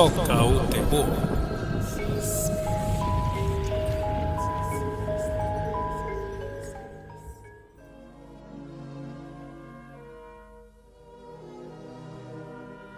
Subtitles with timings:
[0.00, 1.29] 爆头得爆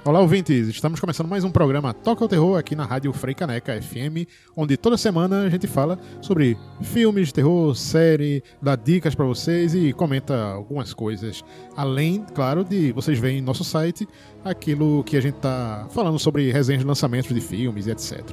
[0.05, 0.66] Olá, ouvintes!
[0.66, 4.27] Estamos começando mais um programa Toca o Terror aqui na Rádio Frei Caneca FM,
[4.57, 9.77] onde toda semana a gente fala sobre filmes de terror, série, dá dicas para vocês
[9.77, 11.45] e comenta algumas coisas.
[11.77, 14.09] Além, claro, de vocês verem em nosso site
[14.45, 18.24] aquilo que a gente tá falando sobre resenhas de lançamentos de filmes e etc.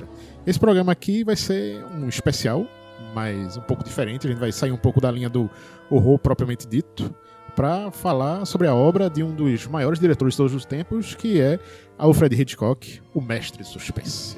[0.47, 2.65] Esse programa aqui vai ser um especial,
[3.13, 4.25] mas um pouco diferente.
[4.25, 5.47] A gente vai sair um pouco da linha do
[5.87, 7.13] horror propriamente dito
[7.59, 11.41] para falar sobre a obra de um dos maiores diretores de todos os tempos, que
[11.41, 11.59] é
[11.97, 14.37] Alfred Hitchcock, o mestre suspense.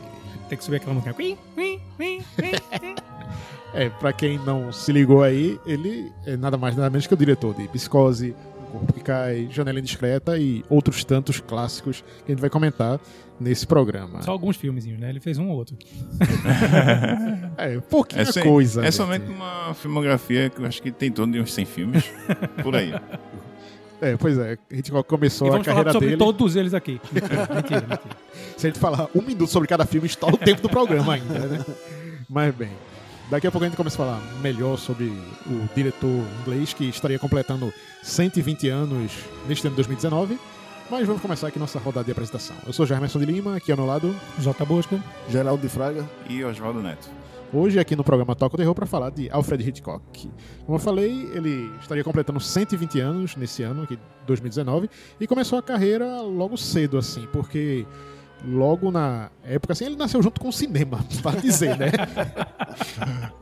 [0.50, 1.16] Tem que subir aquela música.
[3.74, 7.18] É, para quem não se ligou aí, ele é nada mais nada menos que o
[7.18, 8.36] diretor de Psicose,
[8.68, 13.00] O Corpo que Cai, Janela Indiscreta e outros tantos clássicos que a gente vai comentar
[13.42, 14.22] nesse programa.
[14.22, 15.10] Só alguns filmezinhos, né?
[15.10, 15.76] Ele fez um ou outro.
[17.58, 18.82] É, pouquinha É, sem- coisa.
[18.82, 18.96] é gente.
[18.96, 22.04] somente uma filmografia que eu acho que tem em torno de uns 100 filmes.
[22.64, 22.94] por aí.
[24.02, 26.18] É, pois é, Hitchcock E começou a vamos falar carreira sobre dele.
[26.18, 27.00] todos eles aqui.
[27.12, 28.00] Mentira, mentira, mentira.
[28.58, 31.40] Se a gente falar um minuto sobre cada filme, estoura o tempo do programa ainda,
[31.40, 31.66] né?
[32.28, 32.70] Mas bem,
[33.30, 35.06] daqui a pouco a gente começa a falar melhor sobre
[35.46, 39.12] o diretor inglês que estaria completando 120 anos
[39.48, 40.40] neste ano de 2019.
[40.92, 42.54] Mas vamos começar aqui nossa rodada de apresentação.
[42.68, 44.14] Eu sou Germerson de Lima, aqui ao meu lado.
[44.38, 44.66] J.
[44.66, 45.02] Bosco.
[45.30, 46.06] Geraldo de Fraga.
[46.30, 47.10] E Oswaldo Neto.
[47.54, 50.30] Hoje aqui no programa Toca o Terror para falar de Alfred Hitchcock.
[50.66, 55.64] Como eu falei, ele estaria completando 120 anos nesse ano, aqui 2019, e começou a
[55.64, 57.88] carreira logo cedo, assim, porque
[58.46, 61.92] logo na época, assim, ele nasceu junto com o cinema, para dizer, né?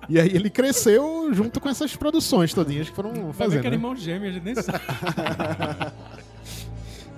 [0.07, 3.61] e aí ele cresceu junto com essas produções todinhas que foram Vai ver fazendo.
[3.61, 3.75] que era né?
[3.75, 4.79] irmão gêmeo, a gente nem sabe.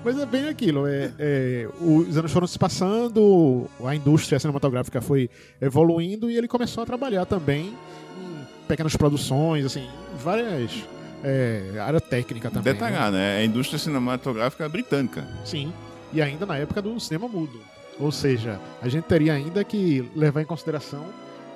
[0.04, 0.88] Mas é bem aquilo.
[0.88, 5.30] É, é, os anos foram se passando, a indústria cinematográfica foi
[5.62, 9.88] evoluindo e ele começou a trabalhar também em pequenas produções, assim,
[10.24, 10.84] várias
[11.24, 12.74] é, área técnica também.
[12.74, 12.80] né?
[12.80, 13.38] Detalhar, né?
[13.40, 15.24] É a indústria cinematográfica britânica.
[15.46, 15.72] Sim.
[16.12, 17.60] E ainda na época do cinema mudo.
[18.00, 21.06] Ou seja, a gente teria ainda que levar em consideração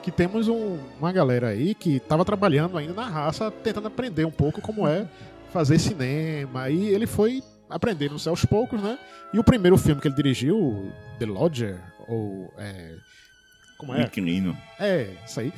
[0.04, 4.30] que temos um- uma galera aí que estava trabalhando ainda na raça, tentando aprender um
[4.32, 5.08] pouco como é
[5.52, 6.70] fazer cinema.
[6.70, 8.98] E ele foi aprendendo isso aos poucos, né?
[9.34, 12.52] E o primeiro filme que ele dirigiu, The Lodger, ou.
[12.58, 12.96] É,
[13.78, 14.04] como é?
[14.04, 14.58] Inquilino.
[14.80, 15.54] É, isso aí.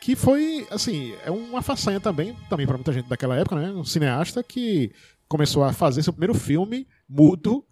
[0.00, 3.70] Que foi, assim, é uma façanha também, também para muita gente daquela época, né?
[3.70, 4.92] Um cineasta que
[5.26, 7.64] começou a fazer seu primeiro filme mudo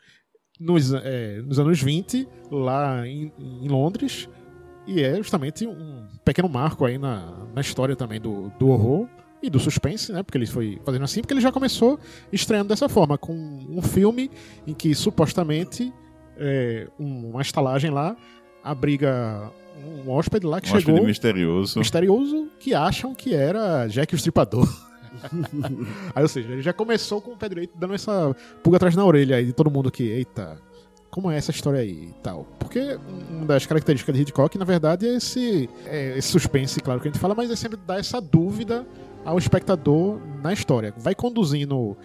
[0.59, 4.29] nos, é, nos anos 20, lá em, em Londres.
[4.87, 9.09] E é justamente um pequeno marco aí na, na história também do, do horror
[9.43, 10.23] e do suspense, né?
[10.23, 11.99] Porque ele foi fazendo assim, porque ele já começou
[12.33, 14.31] estreando dessa forma, com um filme
[14.67, 15.93] em que supostamente
[16.39, 18.17] é, um- uma estalagem lá
[18.63, 19.51] abriga
[20.07, 21.79] um hóspede lá que Um hóspede chegou misterioso.
[21.79, 24.69] misterioso que acham que era Jack o Estripador.
[26.15, 29.05] aí, ou seja, ele já começou com o pé direito dando essa pulga atrás na
[29.05, 30.59] orelha aí de todo mundo que, eita,
[31.11, 32.47] como é essa história aí e tal.
[32.59, 32.99] Porque
[33.31, 37.11] uma das características de Hitchcock, na verdade, é esse, é esse suspense, claro que a
[37.11, 38.87] gente fala, mas é sempre dar essa dúvida
[39.25, 40.95] ao espectador na história.
[40.97, 41.97] Vai conduzindo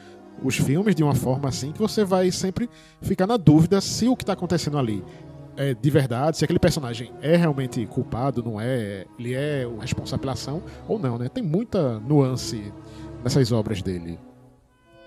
[0.43, 2.69] os filmes de uma forma assim que você vai sempre
[3.01, 5.03] ficar na dúvida se o que está acontecendo ali
[5.57, 10.19] é de verdade, se aquele personagem é realmente culpado, não é, ele é o responsável
[10.19, 11.27] pela ação ou não, né?
[11.27, 12.71] Tem muita nuance
[13.23, 14.19] nessas obras dele.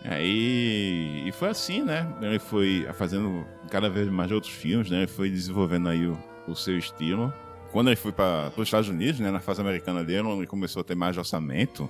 [0.04, 2.12] Aí, e foi assim, né?
[2.21, 4.98] Ele foi fazendo cada vez mais outros filmes, né?
[4.98, 7.32] Ele foi desenvolvendo aí o, o seu estilo.
[7.72, 9.31] Quando ele foi para os Estados Unidos, né?
[9.31, 11.88] Na fase americana dele, onde ele começou a ter mais orçamento,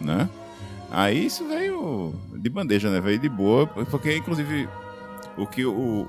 [0.00, 0.28] né?
[0.90, 3.00] Aí isso veio de bandeja, né?
[3.00, 4.68] Veio de boa, porque inclusive
[5.38, 6.06] o que o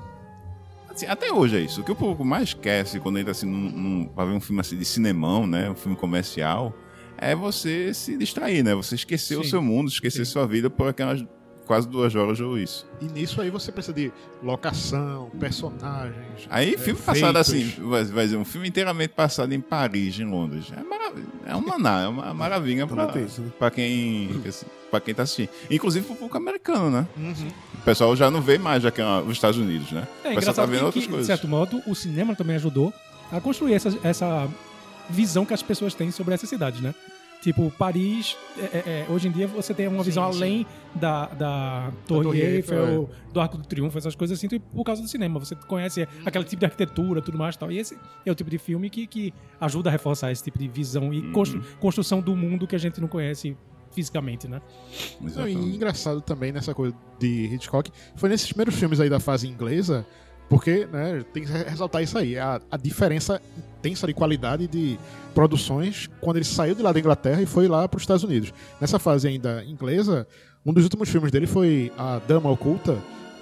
[0.90, 1.80] assim, até hoje é isso.
[1.80, 4.40] O que o público mais quer, assim, quando entra assim, num, num, pra ver um
[4.40, 5.70] filme assim de cinemão, né?
[5.70, 6.74] Um filme comercial,
[7.16, 8.74] é você se distrair, né?
[8.74, 9.50] Você esquecer o Sim.
[9.50, 10.32] seu mundo, esquecer Sim.
[10.32, 11.24] sua vida por aquelas
[11.66, 12.86] quase duas horas ou isso.
[13.00, 14.12] E nisso aí você precisa de
[14.42, 16.46] locação, personagens.
[16.50, 20.24] Aí, é, filme passado assim, vai, vai dizer, um filme inteiramente passado em Paris, em
[20.24, 20.66] Londres.
[20.76, 23.50] É, marav- é um maná, é uma maravilha pra, Também tem isso, né?
[23.58, 24.42] pra quem
[24.90, 25.48] pra quem tá assistindo.
[25.70, 27.06] Inclusive pro público americano, né?
[27.16, 27.48] Uhum.
[27.74, 30.06] O pessoal já não vê mais aquela, os Estados Unidos, né?
[30.22, 31.26] É o pessoal tá vendo que, outras que, de coisas.
[31.26, 32.92] certo modo, o cinema também ajudou
[33.32, 34.48] a construir essa, essa
[35.10, 36.94] visão que as pessoas têm sobre essas cidades, né?
[37.44, 40.38] Tipo, Paris, é, é, é, hoje em dia você tem uma Sim, visão sim.
[40.38, 42.88] além da, da Torre, Torre Eiffel, é.
[42.88, 45.38] Eiffel, do Arco do Triunfo, essas coisas assim, por causa do cinema.
[45.38, 47.70] Você conhece aquele tipo de arquitetura, tudo mais e tal.
[47.70, 50.66] E esse é o tipo de filme que, que ajuda a reforçar esse tipo de
[50.68, 53.54] visão e constru- construção do mundo que a gente não conhece
[53.92, 54.62] fisicamente, né?
[55.20, 59.46] Não, e engraçado também nessa coisa de Hitchcock foi nesses primeiros filmes aí da fase
[59.46, 60.04] inglesa,
[60.54, 63.42] Porque né, tem que ressaltar isso aí, a, a diferença
[63.80, 64.96] intensa de qualidade de
[65.34, 68.54] produções quando ele saiu de lá da Inglaterra e foi lá para os Estados Unidos.
[68.80, 70.28] Nessa fase ainda inglesa,
[70.64, 72.96] um dos últimos filmes dele foi A Dama Oculta,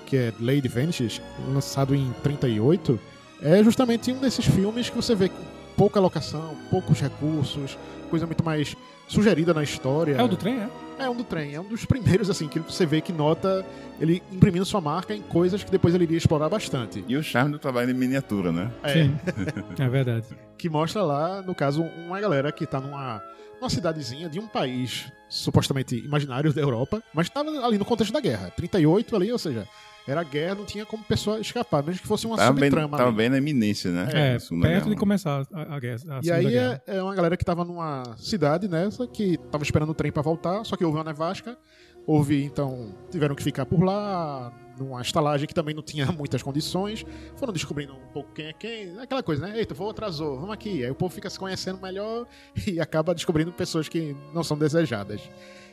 [0.07, 1.21] que é Lady Vanishes,
[1.53, 2.99] lançado em 38.
[3.43, 5.45] É justamente um desses filmes que você vê com
[5.77, 7.77] pouca locação, poucos recursos,
[8.09, 8.75] coisa muito mais
[9.13, 10.17] sugerida na história.
[10.17, 10.69] É o do trem, é?
[10.99, 13.65] É um do trem, é um dos primeiros assim que você vê que nota
[14.01, 17.05] ele imprimindo sua marca em coisas que depois ele iria explorar bastante.
[17.07, 18.71] E o charme do trabalho em miniatura, né?
[18.83, 19.17] É, Sim.
[19.79, 20.27] é verdade.
[20.57, 23.23] que mostra lá, no caso, uma galera que tá numa,
[23.61, 28.21] numa cidadezinha de um país supostamente imaginário da Europa, mas estava ali no contexto da
[28.21, 28.51] guerra.
[28.57, 29.67] 38 ali, ou seja,
[30.07, 32.97] era guerra, não tinha como pessoa escapar, mesmo que fosse uma Tava bem, subtrama.
[32.97, 33.17] tava ali.
[33.17, 34.09] bem na iminência, né?
[34.13, 36.01] É, perto de começar a, a guerra.
[36.09, 36.83] a E aí Guerra.
[36.87, 40.23] é, é uma galera que tava numa cidade nessa, que tava esperando o trem pra
[40.23, 41.57] voltar, só que houve uma nevasca.
[42.05, 47.05] Houve, então, tiveram que ficar por lá, numa estalagem que também não tinha muitas condições.
[47.37, 48.99] Foram descobrindo um pouco quem é quem.
[48.99, 49.57] Aquela coisa, né?
[49.57, 50.85] Eita, vou atrasou, vamos aqui.
[50.85, 52.27] Aí o povo fica se conhecendo melhor
[52.67, 55.21] e acaba descobrindo pessoas que não são desejadas.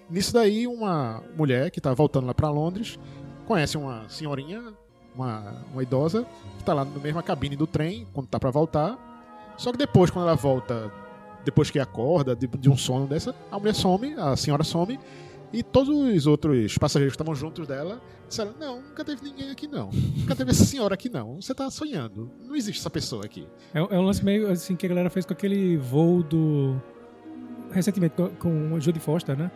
[0.08, 3.00] Nisso daí, uma mulher que tá voltando lá pra Londres
[3.50, 4.62] conhece uma senhorinha,
[5.16, 6.24] uma, uma idosa,
[6.60, 8.96] que tá lá na mesma cabine do trem, quando tá pra voltar.
[9.58, 10.94] Só que depois, quando ela volta,
[11.44, 15.00] depois que acorda de, de um sono dessa, a mulher some, a senhora some,
[15.52, 19.68] e todos os outros passageiros que estavam juntos dela disseram: Não, nunca teve ninguém aqui
[19.68, 19.90] não.
[19.90, 21.42] Nunca teve essa senhora aqui não.
[21.42, 22.30] Você tá sonhando.
[22.46, 23.48] Não existe essa pessoa aqui.
[23.74, 26.80] É, é um lance meio assim que a galera fez com aquele voo do.
[27.72, 29.50] Recentemente com, com o Judy Foster, né?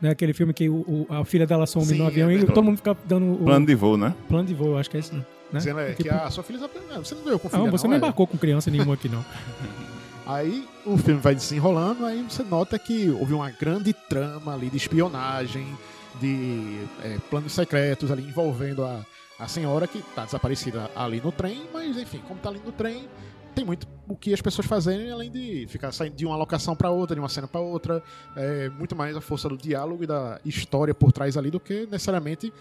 [0.00, 0.10] Né?
[0.10, 2.62] Aquele filme que o, o- a filha dela some Sim, no avião é e todo
[2.62, 4.14] mundo fica dando o Plano de voo, né?
[4.28, 5.22] plano de voo, acho que é isso, né?
[5.52, 6.58] Dizendo é, que Tipo, a sua filha.
[6.90, 7.96] Não, você não veio com filha, não, você não é.
[7.98, 9.24] embarcou com criança nenhuma aqui, não.
[10.26, 14.76] Aí o filme vai desenrolando, aí você nota que houve uma grande trama ali de
[14.76, 15.64] espionagem,
[16.20, 19.06] de é, planos secretos ali envolvendo a,
[19.38, 23.04] a senhora que tá desaparecida ali no trem, mas enfim, como tá ali no trem,
[23.54, 26.90] tem muito o que as pessoas fazerem além de ficar saindo de uma locação para
[26.90, 28.02] outra, de uma cena para outra,
[28.36, 31.86] é muito mais a força do diálogo e da história por trás ali do que
[31.86, 32.52] necessariamente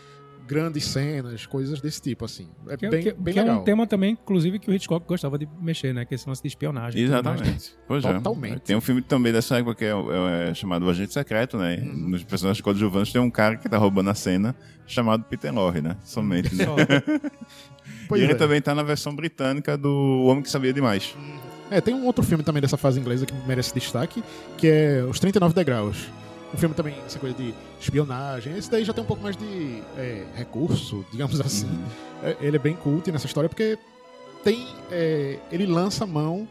[0.47, 2.47] grandes cenas, coisas desse tipo assim.
[2.67, 3.55] É Que, é- bem, que- bem que legal.
[3.57, 6.05] é um tema também, inclusive, que o Hitchcock gostava de mexer, né?
[6.05, 7.01] Que é esse lance de espionagem.
[7.01, 7.73] Exatamente.
[7.87, 8.13] Pois é.
[8.13, 8.59] Totalmente.
[8.61, 11.77] Tem um filme também dessa época que é, é- é chamado O Agente Secreto, né?
[11.81, 12.09] Uhum.
[12.09, 14.55] Nos personagens coadjuvantes tem um cara que tá roubando a cena
[14.87, 15.97] chamado Peter Lorre, né?
[16.03, 16.53] Somente.
[16.53, 16.65] Né?
[18.15, 18.35] E ele é.
[18.35, 21.15] também tá na versão britânica do O Homem que Sabia Demais.
[21.71, 24.23] É, tem um outro filme também dessa fase inglesa que merece destaque,
[24.57, 26.07] que é Os 39 Degraus.
[26.53, 28.57] Um filme também, essa coisa de espionagem.
[28.57, 31.69] Esse daí já tem um pouco mais de é, recurso, digamos assim.
[32.23, 33.77] É, ele é bem cult nessa história porque
[34.43, 34.67] tem.
[34.91, 36.47] é, ele lança a mão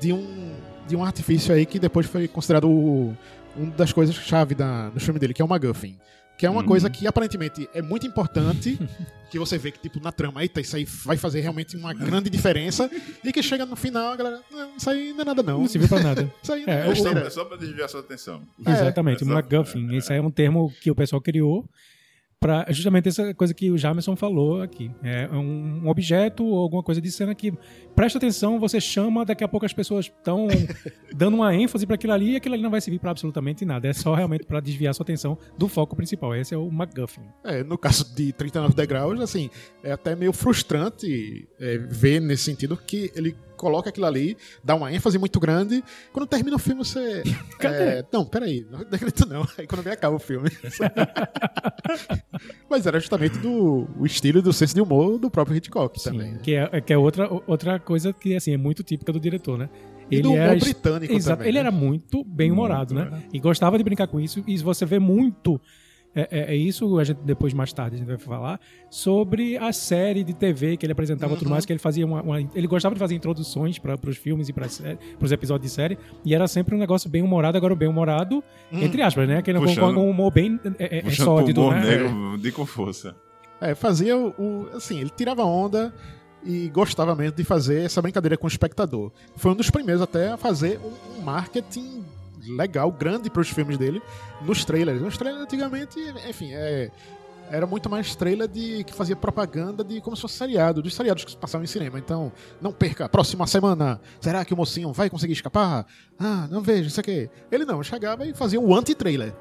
[0.00, 0.54] de um,
[0.86, 3.16] de um artifício aí que depois foi considerado o,
[3.56, 5.96] uma das coisas chave da, no filme dele, que é o MacGuffin.
[6.38, 6.66] Que é uma Uhum.
[6.68, 8.78] coisa que aparentemente é muito importante,
[9.30, 12.30] que você vê que, tipo, na trama, eita, isso aí vai fazer realmente uma grande
[12.30, 12.88] diferença,
[13.24, 15.58] e que chega no final, a galera, não, isso aí não é nada não.
[15.60, 16.32] Não serviu pra nada.
[16.40, 18.42] Isso aí É, não é É só, é só pra desviar sua atenção.
[18.64, 19.24] Exatamente.
[19.24, 19.90] MacGuffin.
[19.90, 19.98] É, é.
[19.98, 21.68] Esse aí é um termo que o pessoal criou
[22.40, 24.90] para justamente essa coisa que o Jamerson falou aqui.
[25.02, 27.52] É um objeto ou alguma coisa de cena que
[27.96, 30.46] presta atenção, você chama, daqui a pouco as pessoas estão
[31.14, 33.88] dando uma ênfase para aquilo ali e aquilo ali não vai servir para absolutamente nada.
[33.88, 36.34] É só realmente para desviar sua atenção do foco principal.
[36.34, 37.22] Esse é o MacGuffin.
[37.44, 39.50] É, no caso de 39 degraus, assim,
[39.82, 44.92] é até meio frustrante é, ver nesse sentido que ele coloca aquilo ali, dá uma
[44.92, 45.84] ênfase muito grande.
[46.12, 47.22] Quando termina o filme, você.
[47.60, 49.46] é, não, peraí, não acredito não.
[49.58, 50.48] Aí quando vem acaba o filme.
[52.70, 56.32] Mas era justamente do o estilo e do senso de humor do próprio Hitchcock também.
[56.32, 56.40] né?
[56.42, 59.68] Que é, que é outra, outra coisa que assim, é muito típica do diretor, né?
[60.10, 61.38] E do humor era britânico Exato.
[61.38, 61.48] também.
[61.48, 61.60] Ele né?
[61.60, 63.22] era muito bem humorado, Muito, né?
[63.32, 64.42] E gostava de brincar com isso.
[64.46, 65.60] E você vê muito.
[66.20, 68.58] É, é- é isso, a gente depois, mais tarde, a gente vai falar
[68.90, 71.38] sobre a série de TV que ele apresentava e Uhum.
[71.38, 74.48] tudo mais, que ele fazia uma, uma- Ele gostava de fazer introduções para os filmes
[74.48, 74.66] e para
[75.20, 78.42] os episódios de série, e era sempre um negócio bem humorado, agora o bem humorado,
[78.72, 78.82] Hum.
[78.82, 79.38] entre aspas, né?
[79.38, 81.82] Aquele com, Puxando- com um humor bem é, é, é sólido, humor né?
[81.86, 83.14] negro de com força.
[83.60, 85.94] É, fazia o, o- Assim, ele tirava onda
[86.44, 89.12] e gostava mesmo de fazer essa brincadeira com o espectador.
[89.36, 92.02] Foi um dos primeiros até a fazer um, um marketing
[92.56, 94.02] legal, grande para os filmes dele,
[94.42, 95.00] nos trailers.
[95.00, 96.90] Nos trailers, antigamente, enfim, é,
[97.50, 101.24] era muito mais trailer de que fazia propaganda de como se fosse seriado, dos seriados
[101.24, 101.98] que passavam em cinema.
[101.98, 105.86] Então, não perca, próxima semana, será que o mocinho vai conseguir escapar?
[106.18, 107.30] Ah, não vejo, isso aqui.
[107.50, 109.34] Ele não, chegava e fazia o anti-trailer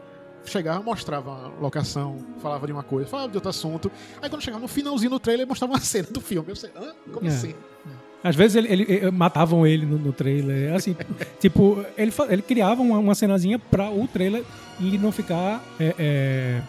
[0.45, 3.91] chegava, mostrava a locação, falava de uma coisa, falava de outro assunto.
[4.21, 6.47] Aí quando chegava no finalzinho do trailer, mostrava uma cena do filme.
[6.49, 6.93] Eu sei, hã?
[7.11, 7.29] Como É.
[7.29, 7.53] assim?
[8.23, 10.73] Às vezes ele, ele- eh, matavam ele no, no trailer.
[10.73, 10.95] Assim,
[11.39, 14.43] tipo, ele, ele criava uma, uma cenazinha pra o trailer
[14.79, 16.61] e não ficar é, é,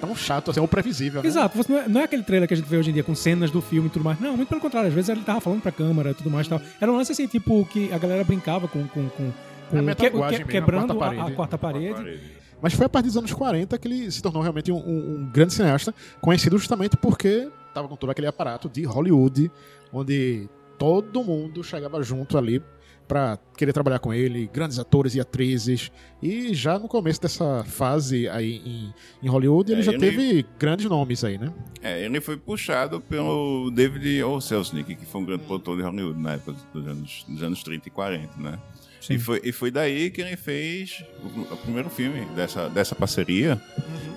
[0.00, 1.22] tão chato assim, ou previsível.
[1.22, 1.28] né?
[1.28, 3.02] Exato, você não, é, não é aquele trailer que a gente vê hoje em dia
[3.04, 4.18] com cenas do filme e tudo mais.
[4.20, 4.88] Não, muito pelo contrário.
[4.88, 6.60] Às vezes ele tava falando pra câmera e tudo mais e tal.
[6.80, 8.86] Era um lance assim, tipo, que a galera brincava com.
[8.88, 9.32] com, com,
[9.70, 11.36] com É que- mesmo, quebrando a quarta a, a parede.
[11.36, 12.20] quarta parede.
[12.60, 15.30] Mas foi a partir dos anos 40 que ele se tornou realmente um, um- um
[15.32, 19.50] grande cineasta, conhecido justamente porque estava com todo aquele aparato de Hollywood,
[19.92, 20.48] onde
[20.82, 22.60] todo mundo chegava junto ali
[23.06, 25.92] para querer trabalhar com ele, grandes atores e atrizes.
[26.20, 30.46] E já no começo dessa fase aí em, em Hollywood, ele É, já ele- teve
[30.58, 31.52] grandes nomes aí, né?
[31.80, 34.40] É, ele foi puxado pelo David O.
[34.40, 37.86] Selznick, que foi um grande produtor de Hollywood na época dos anos, dos anos 30
[37.86, 38.58] e 40, né?
[39.00, 39.14] Sim.
[39.14, 43.60] E foi, e foi daí que ele fez o, o primeiro filme dessa, dessa parceria,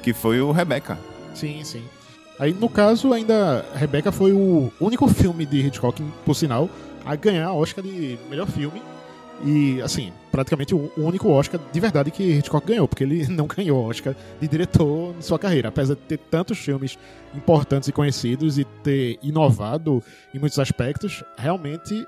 [0.02, 0.98] que foi o Rebecca.
[1.36, 1.84] Sim, sim.
[2.38, 6.70] Aí, no caso, ainda Rebecca foi o único filme de Hitchcock, por sinal,
[7.06, 8.82] a ganhar Oscar de melhor filme.
[9.44, 13.86] E, assim, praticamente o único Oscar de verdade que Hitchcock ganhou, porque ele não ganhou
[13.86, 15.70] Oscar de diretor em sua carreira.
[15.70, 16.98] Apesar de ter tantos filmes
[17.34, 22.06] importantes e conhecidos e ter inovado em muitos aspectos, realmente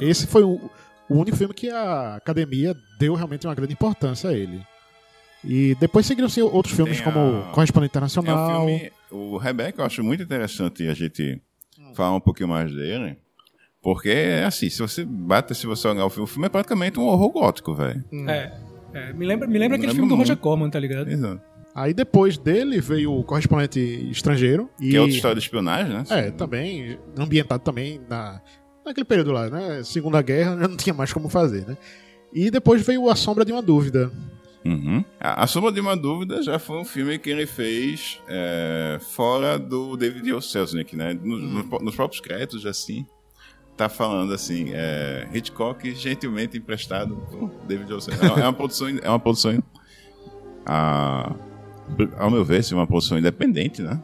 [0.00, 0.70] esse foi o
[1.08, 4.62] único filme que a academia deu realmente uma grande importância a ele.
[5.46, 8.66] E depois seguiram-se outros filmes Tem como a- Correspondente É um Internacional.
[8.66, 11.40] filme, o Rebecca eu acho muito interessante a gente
[11.94, 13.16] falar um pouquinho mais dele,
[13.82, 17.04] porque, assim, se você bate, se você olhar o filme, o filme é praticamente um
[17.06, 18.04] horror gótico, velho.
[18.28, 18.52] É.
[18.92, 20.40] é, me lembra, me lembra aquele filme do Roger muito.
[20.42, 21.08] Corman, tá ligado?
[21.08, 21.40] Exato.
[21.74, 23.78] Aí depois dele veio o Correspondente
[24.10, 24.68] Estrangeiro.
[24.80, 26.04] E, Que é outra história de espionagem, né?
[26.08, 28.40] É, também, ambientado também na,
[28.84, 29.82] naquele período lá, né?
[29.84, 31.76] Segunda Guerra, já não tinha mais como fazer, né?
[32.32, 34.10] E depois veio A Sombra de uma Dúvida.
[34.68, 35.04] Uhum.
[35.20, 39.58] A, a Sombra de uma Dúvida já foi um filme que ele fez é, fora
[39.58, 40.40] do David O.
[40.40, 41.12] Selznick, né?
[41.14, 43.06] No- no- nos próprios créditos, assim,
[43.76, 48.00] tá falando assim, é, Hitchcock gentilmente emprestado por David O.
[48.00, 48.24] Selznick.
[48.24, 49.62] É uma- É uma produção, é uma produção
[50.64, 51.34] a,
[52.18, 54.00] ao meu ver, assim, uma produção independente, né?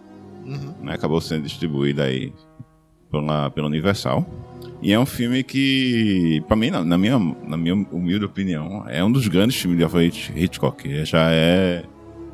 [0.80, 0.92] né?
[0.94, 2.32] Acabou sendo distribuída aí
[3.10, 4.26] pela, pela Universal.
[4.82, 9.02] E é um filme que, pra mim, na, na minha, na minha humilde opinião, é
[9.04, 11.04] um dos grandes filmes de Alfred Hitchcock.
[11.04, 11.84] Já é,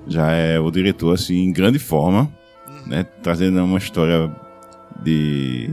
[0.07, 2.33] já é o diretor, assim, em grande forma,
[2.87, 3.05] né?
[3.23, 4.35] Trazendo uma história
[5.03, 5.71] de,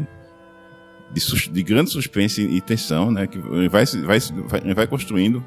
[1.14, 3.26] de, de grande suspense e tensão, né?
[3.26, 5.44] Que vai, vai, vai, vai construindo.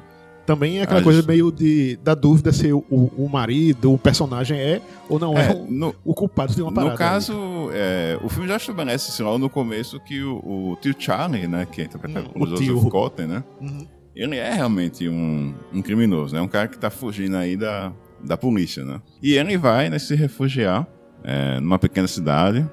[0.49, 4.57] Também é aquela Ah, coisa meio de, da dúvida se o, o marido, o personagem
[4.59, 6.91] é ou não é, É, o, no, o culpado de uma parada.
[6.91, 7.33] No caso,
[7.71, 10.37] é, o filme já estabelece assim, logo no começo que o,
[10.71, 12.89] o tio Charlie, né, que é interpretado Hum, pelo o Joseph.
[12.89, 13.85] Cotten, né, Uhum.
[14.15, 17.91] ele é realmente um, um criminoso, né, um cara que tá fugindo aí da,
[18.25, 18.99] da polícia, né.
[19.21, 20.87] E ele vai né, se refugiar
[21.23, 22.67] é, numa pequena cidade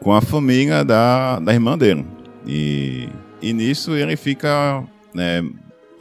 [0.00, 2.04] com a família da, da irmã dele.
[2.44, 3.08] E,
[3.40, 4.82] e nisso ele fica
[5.14, 5.40] né,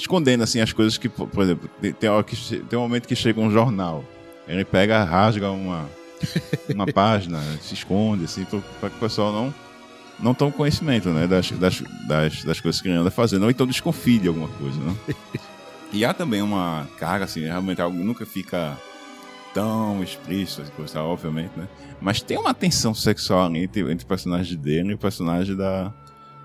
[0.01, 3.39] escondendo assim as coisas que, por exemplo, tem, hora que tem um momento que chega
[3.39, 4.03] um jornal.
[4.47, 5.89] Ele pega, rasga uma,
[6.73, 8.45] uma página, se esconde, assim,
[8.79, 9.53] para que o pessoal não
[10.19, 13.65] não tome conhecimento né, das, das, das, das coisas que ele anda fazendo, ou então
[13.65, 14.79] desconfie de alguma coisa.
[14.79, 14.95] Né?
[15.93, 18.77] E há também uma carga, assim, realmente algo nunca fica
[19.53, 21.67] tão explícito, coisa, obviamente, né?
[21.99, 25.93] Mas tem uma tensão sexual entre, entre o personagem dele e o personagem da,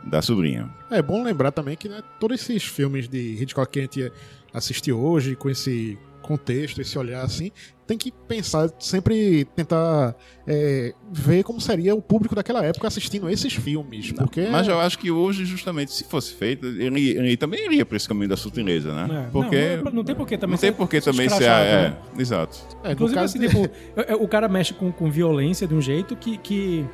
[0.06, 0.70] da sobrinha.
[0.90, 4.12] É bom lembrar também que né, todos esses filmes de Hitchcock que a gente
[4.52, 7.52] assiste hoje, com esse contexto, esse olhar assim,
[7.86, 13.54] tem que pensar, sempre tentar é, ver como seria o público daquela época assistindo esses
[13.54, 14.10] filmes.
[14.10, 17.96] Porque Mas eu acho que hoje, justamente, se fosse feito, ele, ele também iria para
[17.96, 19.26] esse caminho da sutileza, né?
[19.26, 21.44] É, Porque não, não tem por que também não tem ser por que também ser...
[21.44, 21.96] É, né?
[22.18, 22.58] exato.
[22.82, 25.80] é, Inclusive, caso assim, tipo, é- é- o cara mexe com, com violência de um
[25.80, 26.84] jeito que, que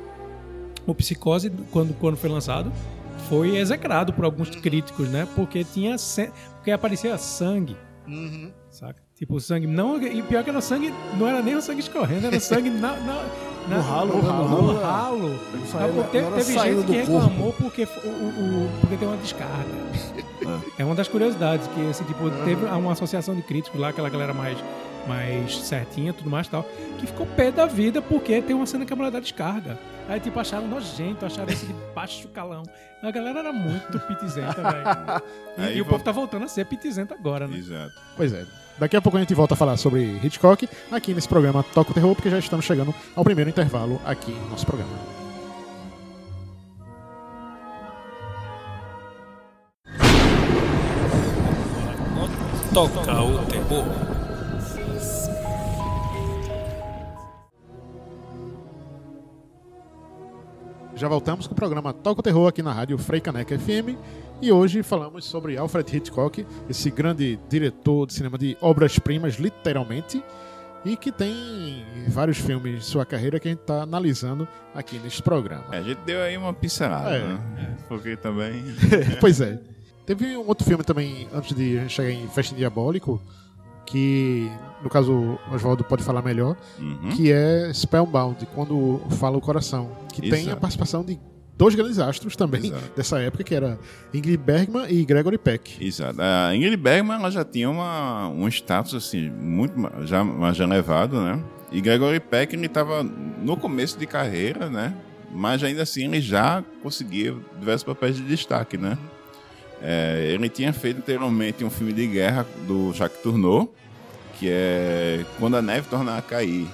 [0.85, 2.71] o Psicose, quando, quando foi lançado,
[3.29, 5.27] foi execrado por alguns críticos, né?
[5.35, 5.95] Porque tinha
[6.55, 7.75] porque aparecia sangue,
[8.07, 8.51] Uhum.
[8.69, 9.01] saca?
[9.15, 10.01] Tipo, sangue não.
[10.01, 13.23] E pior que era sangue, não era nem o sangue escorrendo, era sangue na, na,
[13.69, 14.29] na- No ralo, no né?
[14.29, 14.47] ralo.
[14.49, 15.29] No No ralo.
[15.29, 19.53] Não Não, teve gente que reclamou porque, o, o- o- porque tem uma descarga.
[20.77, 24.33] É uma das curiosidades, que esse tipo, teve uma associação de críticos lá, aquela galera
[24.33, 24.57] mais,
[25.07, 26.63] mais certinha tudo mais e tal,
[26.99, 29.77] que ficou pé da vida porque tem uma cena que a mulher dá descarga.
[30.07, 32.63] Aí, tipo, acharam nojento, acharam esse de baixo calão.
[33.01, 35.23] A galera era muito pitizenta, velho.
[35.55, 37.55] E, e o povo tá voltando a ser pitizento agora, né?
[37.55, 37.93] Exato.
[38.17, 38.43] Pois é.
[38.79, 41.93] Daqui a pouco a gente volta a falar sobre Hitchcock aqui nesse programa Toca o
[41.93, 44.91] Terror, porque já estamos chegando ao primeiro intervalo aqui no nosso programa.
[52.73, 54.12] Toca o terror.
[60.95, 63.97] Já voltamos com o programa Toca o Terror aqui na rádio Frei Caneca FM
[64.41, 70.23] e hoje falamos sobre Alfred Hitchcock, esse grande diretor de cinema de obras-primas, literalmente,
[70.85, 75.23] e que tem vários filmes de sua carreira que a gente está analisando aqui neste
[75.23, 75.63] programa.
[75.71, 77.19] É, a gente deu aí uma pincelada, É.
[77.23, 77.77] né?
[77.87, 78.63] Porque também.
[79.19, 79.59] pois é.
[80.05, 83.21] Teve um outro filme também, antes de a gente chegar em Festim Diabólico,
[83.85, 84.49] que,
[84.83, 87.09] no caso, o Oswaldo pode falar melhor, Uhum.
[87.15, 89.91] que é Spellbound, quando fala o coração.
[90.13, 90.57] Que tem a Exato.
[90.61, 91.19] participação de
[91.57, 92.91] dois grandes astros também Exato.
[92.95, 93.77] dessa época, que era
[94.13, 95.83] Ingrid Bergman e Gregory Peck.
[95.85, 96.19] Exato.
[96.21, 99.73] A Ingrid Bergman ela já tinha uma, um status assim, muito
[100.05, 101.39] já, mais elevado, né?
[101.71, 104.93] E Gregory Peck ele estava no começo de carreira, né?
[105.31, 108.97] Mas ainda assim ele já conseguia diversos papéis de destaque, né?
[109.85, 113.73] É, ele tinha feito anteriormente um filme de guerra do Jacques Tourneau,
[114.39, 116.65] que é Quando a Neve Torna a Cair.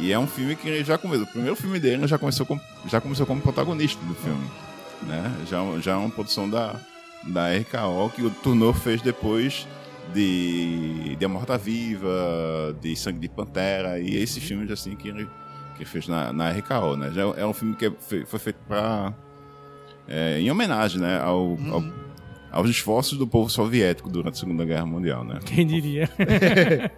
[0.00, 1.24] E é um filme que ele já começou.
[1.24, 2.58] O primeiro filme dele ele já começou, com,
[2.88, 4.44] já começou como protagonista do filme.
[5.02, 5.32] Né?
[5.48, 6.74] Já, já é uma produção da,
[7.24, 9.66] da RKO que o Tourneau fez depois
[10.12, 15.26] de, de A Morta Viva, de Sangue de Pantera e esses filmes assim que ele,
[15.76, 16.96] que ele fez na, na RKO.
[16.96, 17.10] Né?
[17.12, 19.12] Já é um filme que foi, foi feito para
[20.08, 21.84] é, em homenagem né, ao, ao-
[22.52, 25.24] aos esforços do povo soviético durante a Segunda Guerra Mundial.
[25.24, 25.40] Né?
[25.44, 26.08] Quem diria?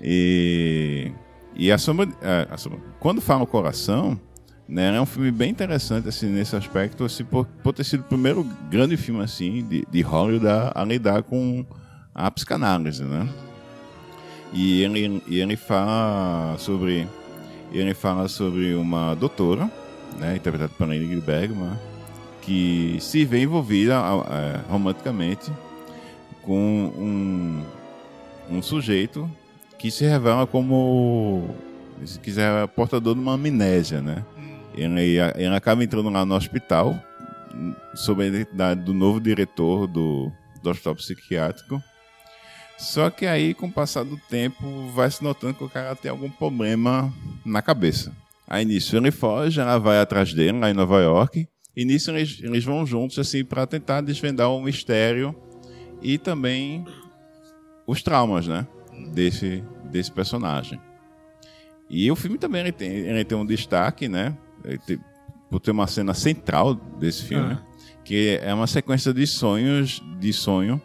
[0.00, 1.10] E,
[1.54, 4.20] e a sombra, é, a Sombra- quando fala o coração,
[4.68, 8.04] né, é um filme bem interessante assim nesse aspecto, assim, por, por ter sido o
[8.04, 11.64] primeiro grande filme assim de, de Hollywood a, a lidar com
[12.14, 13.28] a psicanálise, né?
[14.52, 17.06] E ele, e ele fala sobre
[17.72, 19.70] ele fala sobre uma doutora,
[20.18, 21.72] né, interpretada pela Ingrid Bergman,
[22.46, 25.50] que se vê envolvida é, romanticamente
[26.42, 27.64] com um,
[28.48, 29.28] um sujeito
[29.76, 31.50] que se revela como,
[32.04, 34.24] se quiser, portador de uma amnésia, né?
[34.74, 36.94] Ele, ele acaba entrando lá no hospital
[37.96, 40.30] sob a identidade do novo diretor do,
[40.62, 41.82] do hospital psiquiátrico.
[42.78, 46.10] Só que aí, com o passar do tempo, vai se notando que o cara tem
[46.10, 47.12] algum problema
[47.44, 48.12] na cabeça.
[48.46, 51.48] Aí nisso ele foge, ela vai atrás dele lá em Nova York.
[51.76, 55.34] E nisso eles, eles vão juntos assim para tentar desvendar o mistério
[56.00, 56.84] e também
[57.86, 58.66] os traumas, né?
[59.12, 60.80] Desse, desse personagem.
[61.90, 64.36] E o filme também ele tem, ele tem um destaque, né?
[64.86, 64.98] Tem-
[65.50, 67.62] por ter uma cena central desse filme, Ah.
[68.04, 70.82] que é uma sequência de sonhos, de sonho,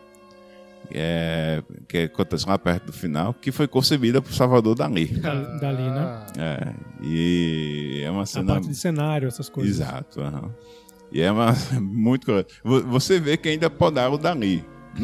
[0.93, 5.07] é, que acontece lá perto do final, que foi concebida por Salvador Dali.
[5.07, 6.25] Da- Dali, né?
[6.37, 9.77] É, e é uma A cena parte de cenário, essas coisas.
[9.77, 10.21] Exato.
[10.21, 10.53] aham.
[11.11, 12.27] E é uma, muito
[12.63, 14.63] Você vê que ainda podaram o Dali.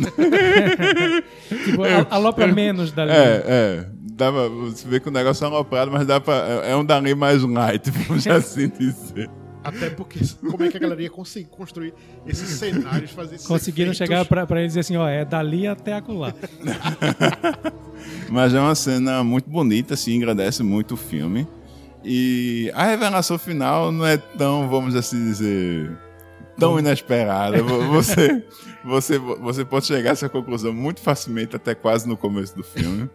[1.65, 3.11] Tipo, a- alopra menos Dali.
[3.11, 3.89] É, é.
[4.13, 6.83] Dá pra, você vê que o negócio é aloprado, mas dá pra, é é um
[6.83, 9.29] Dali mais light, vamos assim dizer.
[9.63, 11.93] Até porque como é que a galera ia conseguir construir
[12.25, 14.07] esses cenários, fazer esses Conseguiram efeitos?
[14.07, 16.33] chegar pra, pra ele dizer assim, ó, é dali até acolá.
[18.29, 21.45] Mas é uma cena muito bonita, assim, engrandece muito o filme.
[22.03, 25.91] E a revelação final não é tão, vamos assim dizer,
[26.57, 27.61] tão inesperada.
[27.61, 28.43] Vo- Você,
[28.85, 33.09] você, você pode chegar a essa conclusão muito facilmente, até quase no começo do filme.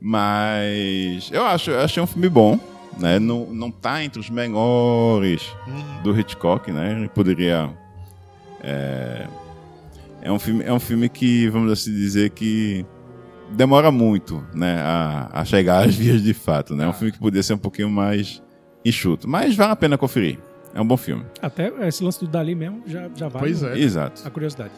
[0.00, 2.58] Mas eu acho, eu achei um filme bom.
[2.98, 3.18] Né?
[3.18, 5.42] Não, não tá entre os melhores
[6.04, 6.92] do Hitchcock, né?
[6.92, 7.68] Ele poderia.
[8.62, 9.26] É,
[10.22, 12.86] é, um filme, é um filme que, vamos assim dizer, que
[13.54, 16.74] demora muito né, a, a chegar às vias de fato.
[16.74, 16.84] Né?
[16.84, 18.42] É um filme que poderia ser um pouquinho mais
[18.84, 19.28] enxuto.
[19.28, 20.38] Mas vale a pena conferir.
[20.74, 21.24] É um bom filme.
[21.40, 23.78] Até esse lance do Dali mesmo já, já vale Pois é.
[23.78, 24.22] Exato.
[24.26, 24.72] a curiosidade.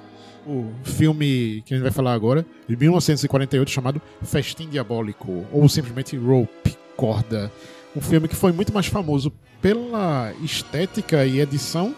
[0.47, 6.17] O filme que a gente vai falar agora, de 1948, chamado Festim Diabólico, ou simplesmente
[6.17, 7.51] Rope, Corda.
[7.97, 11.95] Um filme que foi muito mais famoso pela estética e edição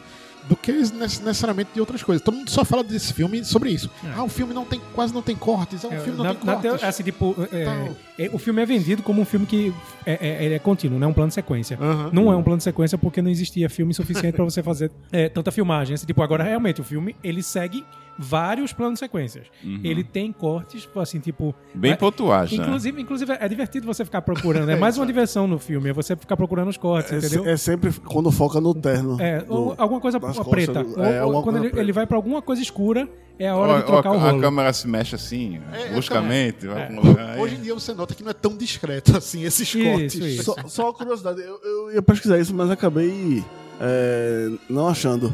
[0.49, 2.25] do que nece- necessariamente de outras coisas.
[2.25, 3.91] Todo mundo só fala desse filme sobre isso.
[4.05, 4.13] É.
[4.17, 5.85] Ah, o filme não tem, quase não tem cortes.
[5.85, 6.63] Ah, o filme não na, tem cortes.
[6.81, 7.97] teo- assim, tipo, é, Tal.
[8.19, 9.73] é, o filme é vendido como um filme que
[10.07, 11.79] é, é- é contínuo, não é um plano de sequência.
[12.13, 15.29] Não é um plano de sequência porque não existia filme suficiente pra você fazer é,
[15.29, 15.95] tanta filmagem.
[15.95, 17.85] Assim, tipo, agora realmente o filme ele segue
[18.19, 19.47] vários planos de sequências.
[19.85, 21.55] Ele tem cortes, assim, tipo.
[21.75, 22.65] Bem pontuais, né?
[22.65, 24.69] Inclusive, inclusive, é divertido você ficar procurando.
[24.71, 27.47] É mais uma diversão no filme, é você ficar procurando os cortes, É, entendeu?
[27.47, 29.21] é sempre quando foca no terno.
[29.21, 30.83] É, do- ou alguma coisa preta.
[30.83, 31.81] do- Ou- é, ou quando ele, preta.
[31.81, 34.17] ele vai pra alguma coisa escura, é a Ou- hora de ou trocar a, o
[34.17, 34.41] a rolo.
[34.41, 36.67] câmera se mexe assim, É, bruscamente.
[36.67, 37.41] É.
[37.41, 40.15] Hoje em dia você nota que não é tão discreto assim esses Isso, cortes.
[40.15, 40.43] isso.
[40.43, 43.45] Só, só uma curiosidade, eu, eu ia pesquisar isso, mas acabei
[43.81, 45.33] é, não achando.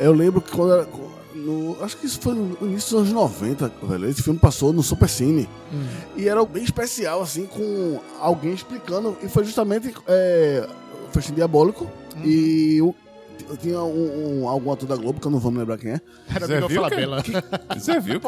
[0.00, 0.88] Eu lembro que quando era.
[1.44, 4.08] No, acho que isso foi no início dos anos 90, velho.
[4.08, 5.46] Esse filme passou no Super Cine.
[5.70, 5.86] Hum.
[6.16, 9.14] E era bem especial, assim, com alguém explicando.
[9.22, 10.66] E foi justamente é,
[11.06, 11.86] o Festim Diabólico.
[12.24, 12.94] E o,
[13.34, 15.92] t- tinha um, um- algum ator da Globo, que eu não vou me lembrar quem
[15.92, 16.00] é.
[16.34, 16.76] Era Zé Miguel viu?
[16.82, 17.22] Falabella.
[17.76, 18.20] Você viu?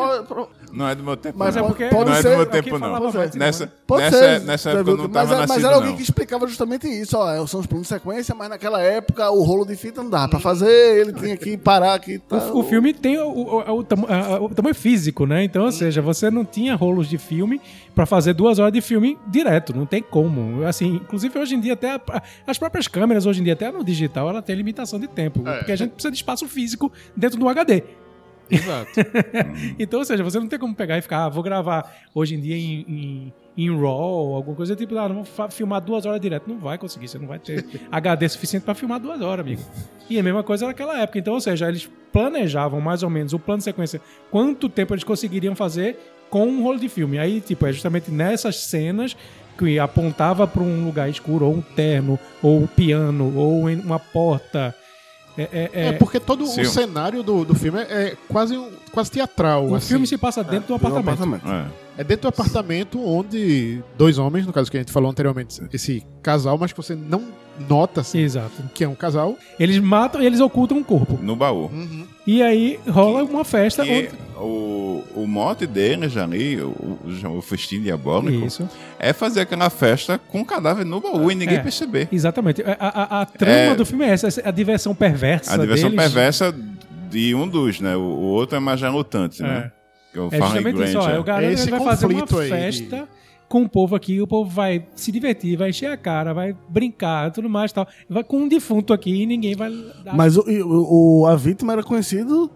[0.72, 1.38] Não é do meu tempo.
[1.38, 1.64] Mas não.
[1.64, 3.10] é porque- pode não é ser- do meu tempo, não.
[3.30, 4.40] de Nessa, Pode nessa, ser.
[4.40, 5.96] nessa época eu não Vilker, tava mas, é- nascido, mas era alguém não.
[5.96, 7.46] que explicava justamente isso, ó.
[7.46, 10.40] São os planos de sequência, mas naquela época o rolo de fita não dava pra
[10.40, 10.68] fazer,
[11.00, 12.38] ele tinha que parar aqui e tal.
[12.54, 15.44] O, o filme tem o, o- o tamo- a- o tamanho físico, né?
[15.44, 17.60] Então, ou seja, você não tinha rolos de filme
[17.94, 20.64] pra fazer duas horas de filme direto, não tem como.
[20.66, 23.82] Assim, inclusive hoje em dia até a- as próprias câmeras hoje em dia até no
[23.84, 27.48] digital ela tem limitação de tempo, porque a gente precisa de espaço físico dentro do
[27.48, 27.82] HD.
[28.50, 28.90] Exato.
[29.78, 32.40] Então, ou seja, você não tem como pegar e ficar, ah, vou gravar hoje em
[32.40, 36.48] dia em, em, em RAW, alguma coisa tipo, ah, não vou filmar duas horas direto.
[36.48, 39.62] Não vai conseguir, você não vai ter HD suficiente pra filmar duas horas, amigo.
[40.08, 41.18] E a mesma coisa naquela época.
[41.18, 45.04] Então, ou seja, eles planejavam mais ou menos o plano de sequência, quanto tempo eles
[45.04, 45.98] conseguiriam fazer
[46.30, 47.18] com um rolo de filme.
[47.18, 49.16] Aí, tipo, é justamente nessas cenas
[49.58, 54.74] que apontava pra um lugar escuro, ou um terno, ou um piano, ou uma porta.
[55.38, 56.62] É, é- é- É, porque todo Sim.
[56.62, 59.66] o cenário do, do filme é é quase, um, quase teatral.
[59.68, 59.88] o assim.
[59.88, 61.42] filme se passa dentro do Um apartamento.
[61.96, 62.00] É.
[62.00, 66.02] É dentro do apartamento onde dois homens, no caso que a gente falou anteriormente, esse
[66.22, 67.22] casal, mas que você não
[67.68, 68.52] nota assim, Exato.
[68.74, 69.34] que é um casal.
[69.58, 71.18] Eles matam e eles ocultam um corpo.
[71.22, 71.70] No baú.
[72.26, 74.10] E aí rola uma festa E onde...
[74.36, 80.18] o, o mote deles ali, o, o, o festim diabólico, Isso, é fazer aquela festa
[80.18, 81.62] com o cadáver no baú e ninguém É.
[81.62, 82.08] perceber.
[82.12, 82.62] exatamente.
[82.62, 83.74] A, a- a trama É.
[83.74, 86.04] do filme é essa, a diversão perversa A diversão deles.
[86.04, 86.54] perversa
[87.10, 87.96] de um dos, né?
[87.96, 89.70] O, o outro é mais relutante, né?
[90.16, 90.88] Que é o É justamente Grant.
[90.88, 91.16] isso, ó, é.
[91.16, 93.08] é o garoto É vai fazer uma conflito aí de- festa
[93.48, 97.30] com o povo aqui, o povo vai se divertir, vai encher a cara, vai brincar,
[97.30, 97.86] tudo mais e tal.
[98.08, 99.70] Vai com um defunto aqui e ninguém vai
[100.04, 102.50] dar Mas o, o- a vítima era conhecido.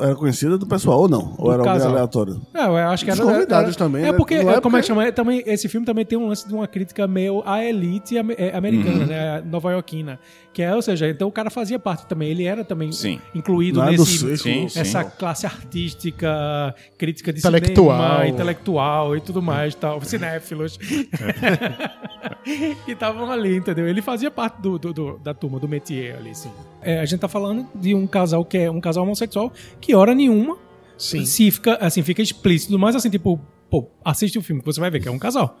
[0.00, 1.34] Era conhecida do pessoal ou não?
[1.36, 1.90] Ou Do era alguém casal.
[1.90, 2.40] aleatório?
[2.54, 3.28] Não, eu acho que Os era.
[3.30, 4.16] convidados era- também, É né?
[4.16, 5.04] porque, é, como é que chama?
[5.06, 8.34] É, Também, esse filme também tem um lance de uma crítica meio à elite ame-
[8.38, 9.42] é, americana, né?
[9.44, 10.18] Nova-iorquina.
[10.58, 13.20] Que é, ou seja, então o cara fazia parte também, ele era também Sim.
[13.32, 14.36] incluído Não é nesse.
[14.36, 14.80] Sim, sim.
[14.80, 17.96] essa classe artística, crítica de Intelectual.
[17.96, 20.76] cinema, intelectual e tudo mais, tal, cinéfilos.
[22.84, 23.86] que estavam ali, entendeu?
[23.88, 26.50] Ele fazia parte do, do- do- da turma, do métier ali, sim.
[26.82, 30.12] É, a gente tá falando de um casal que é um casal homossexual que hora
[30.12, 30.56] nenhuma
[30.96, 31.24] Sim.
[31.24, 33.40] se fica, assim, fica explícito, mas assim, tipo,
[33.70, 35.56] pô, assiste o filme que você vai ver que é um casal.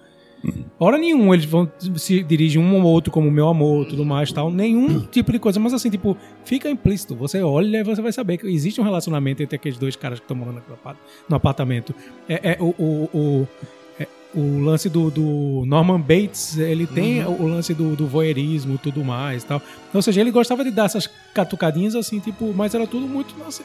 [0.78, 4.50] Hora nenhuma eles vão se dirigir um ao outro como meu amor, tudo mais tal.
[4.50, 7.16] Nenhum tipo de coisa, mas assim, tipo, fica implícito.
[7.16, 10.24] Você olha e você vai saber que existe um relacionamento entre aqueles dois caras que
[10.24, 10.62] estão morando
[11.28, 11.94] no apartamento.
[12.28, 13.48] É, é o, o, o,
[13.98, 18.78] é, o lance do, do Norman Bates, ele tem o lance do, do voyeurismo e
[18.78, 19.60] tudo mais tal.
[19.92, 23.34] Ou seja, ele gostava de dar essas catucadinhas assim, tipo, mas era tudo muito.
[23.36, 23.64] Nossa,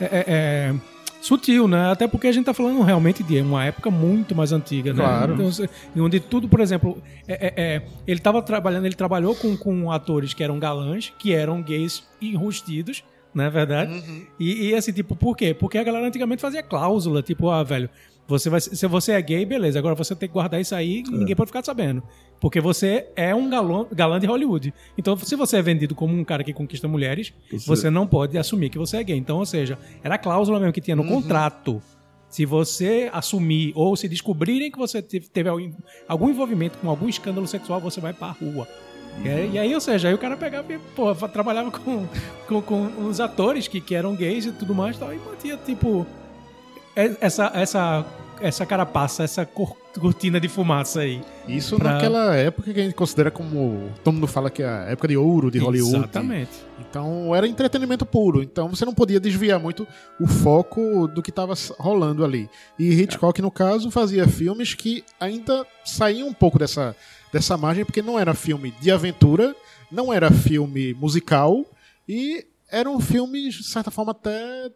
[0.00, 0.74] é, é- é
[1.20, 1.90] sutil, né?
[1.90, 5.02] Até porque a gente tá falando realmente de uma época muito mais antiga, né?
[5.02, 5.34] Claro.
[5.34, 9.90] Então, onde tudo, por exemplo, é- é- é, ele tava trabalhando, ele trabalhou com, com
[9.90, 13.02] atores que eram galãs, que eram gays enrustidos,
[13.34, 13.92] não é verdade?
[14.38, 15.52] E, e assim, tipo, por quê?
[15.52, 17.90] Porque a galera antigamente fazia cláusula, tipo, ah, velho,
[18.28, 21.10] você vai, se você é gay, beleza, agora você tem que guardar isso aí e
[21.10, 22.02] ninguém pode ficar sabendo.
[22.40, 24.74] Porque você é um galã, galã de Hollywood.
[24.98, 27.32] Então, se você é vendido como um cara que conquista mulheres,
[27.66, 29.16] você não pode assumir que você é gay.
[29.16, 31.80] Então, ou seja, era a cláusula mesmo que tinha no contrato.
[32.28, 37.80] Se você assumir ou se descobrirem que você teve, algum- envolvimento com algum escândalo sexual,
[37.80, 38.66] você vai pra rua.
[39.24, 42.06] É, E aí, ou seja, aí o cara pegava e, pô, trabalhava com,
[42.46, 45.56] com, com os atores que, que eram gays e tudo mais e tal, e mantinha,
[45.64, 46.25] tipo, é-
[47.20, 48.06] essa, essa,
[48.40, 51.22] essa carapaça, essa cor- cortina de fumaça aí.
[51.46, 53.90] Isso Pra- naquela época que a gente considera como.
[54.02, 55.96] Todo mundo fala que é a época de ouro de Hollywood.
[55.96, 56.50] Exatamente.
[56.80, 58.42] Então era entretenimento puro.
[58.42, 59.86] Então você não podia desviar muito
[60.20, 62.48] o foco do que estava rolando ali.
[62.78, 66.96] E Hitchcock, no caso, fazia filmes que ainda saíam um pouco dessa,
[67.32, 69.54] dessa margem, porque não era filme de aventura,
[69.90, 71.64] não era filme musical
[72.08, 74.70] e eram filmes, de certa forma, até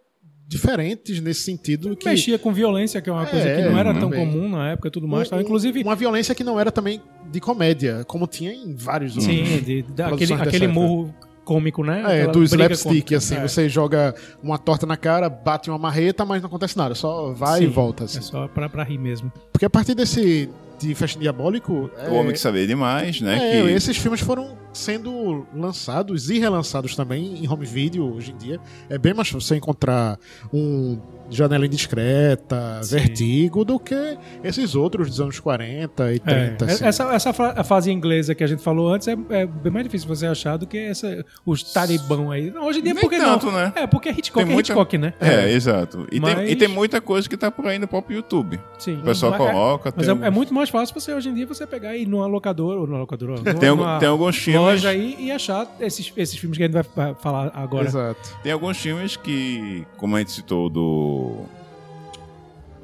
[0.50, 1.94] diferentes nesse sentido.
[1.96, 4.26] Que Mexia com violência, que é uma coisa É, que não era tão também.
[4.26, 5.28] comum na época e tudo mais.
[5.28, 5.40] um- tal.
[5.40, 9.32] Inclusive, uma violência que não era também de comédia, como tinha em vários outros.
[9.34, 12.00] sim, de, da- aquele, aquele murro cômico, né?
[12.02, 13.46] É, Aquela do slapstick, assim, É.
[13.46, 17.60] você joga uma torta na cara, bate uma marreta, mas não acontece nada, só vai
[17.60, 18.18] Sim, e volta, assim.
[18.18, 19.32] É só pra, pra rir mesmo.
[19.52, 20.48] Porque a partir desse
[20.80, 23.58] de Festa Diabólico, é, O Homem que Sabia Demais, né?
[23.58, 23.70] é, que...
[23.70, 28.60] esses filmes foram sendo lançados e relançados também em home video hoje em dia.
[28.88, 30.16] É bem mais fácil você encontrar
[30.52, 32.96] um Janela Indiscreta, Sim.
[32.96, 36.64] Vertigo, do que esses outros dos anos 40 e 30.
[36.64, 36.84] É, assim.
[36.84, 37.32] essa, essa
[37.64, 40.66] fase inglesa que a gente falou antes é, é bem mais difícil você achar do
[40.66, 42.52] que essa, os talibão aí.
[42.56, 43.52] Hoje em dia, Nem por que tanto, não?
[43.52, 43.72] né?
[43.74, 45.14] É, porque Hitchcock Tem é muita- Hitchcock, né?
[45.20, 46.06] É, exato.
[46.12, 48.58] E, Mas- tem, e tem muita coisa que tá por aí no próprio YouTube.
[48.78, 48.98] Sim.
[48.98, 49.92] O pessoal Mas é- coloca.
[49.96, 52.06] Mas tem é, é muito mais fácil você hoje em dia você pegar e ir
[52.06, 53.34] numa locadora ou numa locadora.
[53.34, 56.56] ó, Tem, numa- algum- tem alguns numa filmes loja aí e achar esses, esses filmes
[56.56, 57.86] que a gente vai fa- falar agora.
[57.86, 58.38] Exato.
[58.42, 61.44] Tem alguns filmes que, como a gente citou do.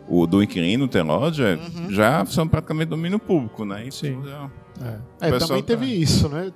[0.08, 1.58] O do Inquilino, The Lodger,
[1.90, 3.86] já são praticamente domínio público, né?
[3.86, 4.22] Isso Sim.
[4.24, 4.48] já-
[5.20, 6.52] É, pessoal também teve tá- isso, né?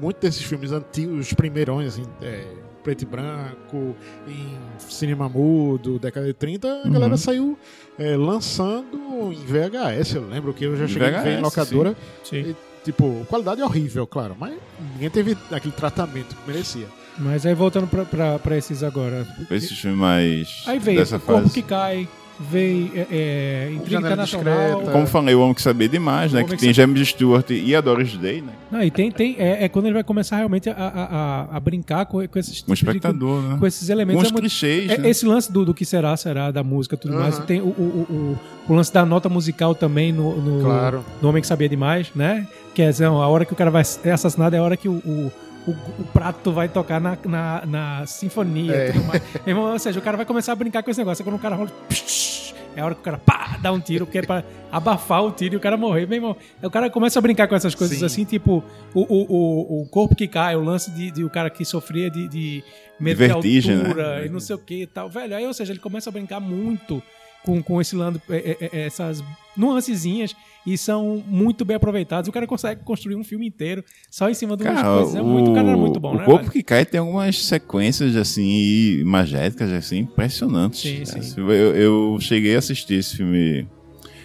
[0.00, 2.44] Muitos desses filmes antigos, os primeirões, assim, é,
[2.86, 3.96] preto e branco,
[4.28, 4.56] em
[4.88, 6.92] cinema mudo, década de 30, a Uhum.
[6.92, 7.58] galera saiu
[7.98, 10.14] é, lançando em VHS.
[10.14, 11.96] Eu lembro que eu já Em cheguei a ver em VHS, locadora.
[12.22, 12.36] Sim.
[12.50, 14.54] E, tipo, qualidade horrível, claro, mas
[14.92, 16.86] ninguém teve aquele tratamento que merecia.
[17.18, 19.26] Mas aí voltando pra, pra, pra esses agora.
[19.50, 20.62] Esses filmes mais.
[20.66, 21.54] Aí veio dessa o corpo fase.
[21.54, 24.66] que cai, veio é, é, Intriga Internacional.
[24.68, 24.92] Discreta.
[24.92, 26.44] Como falei, o Homem que Sabia Demais, né?
[26.44, 28.52] Que que tem James Stewart e a Doris Day, né?
[28.70, 32.04] Não, e tem, tem é, é quando ele vai começar realmente a, a, a, brincar
[32.06, 33.56] com, com esses Com o tipos de- espectador, né?
[33.58, 34.22] com esses Com elementos.
[34.22, 35.08] os É muito- clichês, É, né?
[35.08, 37.38] Esse lance do, do que será, será, da música e tudo mais.
[37.40, 41.04] Tem o, o, o, o- o lance da nota musical também no, no, Claro.
[41.22, 42.46] no Homem que Sabia Demais, né?
[42.74, 44.94] Que é a hora que o cara vai ser assassinado é a hora que o,
[44.96, 45.32] o,
[45.66, 48.92] o, o prato vai tocar na, na, na sinfonia É.
[48.92, 49.22] tudo mais.
[49.46, 51.22] Irmão, ou seja, o cara vai começar a brincar com esse negócio.
[51.22, 51.70] É quando o cara rola.
[51.88, 55.24] psh, É a hora que o cara pá, dá um tiro, porque é pra abafar
[55.24, 56.06] o tiro e o cara morrer.
[56.06, 58.04] Meu irmão, o cara começa a brincar com essas coisas Sim.
[58.04, 58.62] assim, tipo
[58.94, 62.10] o, o, o, o corpo que cai, o lance de, de o cara que sofria
[62.10, 62.62] de, de
[63.00, 63.34] medo de, né?
[63.34, 65.08] altura e não sei o que e tal.
[65.08, 67.02] Velho, aí, ou seja, ele começa a brincar muito
[67.46, 69.22] com, com esse lando, é, é, é, essas
[69.56, 70.34] nuancezinhas
[70.66, 72.28] e são muito bem aproveitados.
[72.28, 75.14] O cara consegue construir um filme inteiro só em cima de umas Cara, coisas.
[75.14, 76.24] É muito, o cara é muito bom, o né?
[76.24, 76.50] Corpo velho?
[76.50, 80.80] que Cai tem algumas sequências, assim, imagéticas, assim, impressionantes.
[80.80, 81.40] Sim, sim.
[81.40, 83.66] Eu, eu cheguei a assistir esse filme...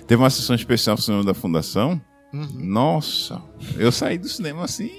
[0.08, 2.02] Teve uma sessão especial no cinema da Fundação.
[2.34, 2.48] Uhum.
[2.56, 3.42] Nossa,
[3.78, 4.90] eu saí do cinema assim,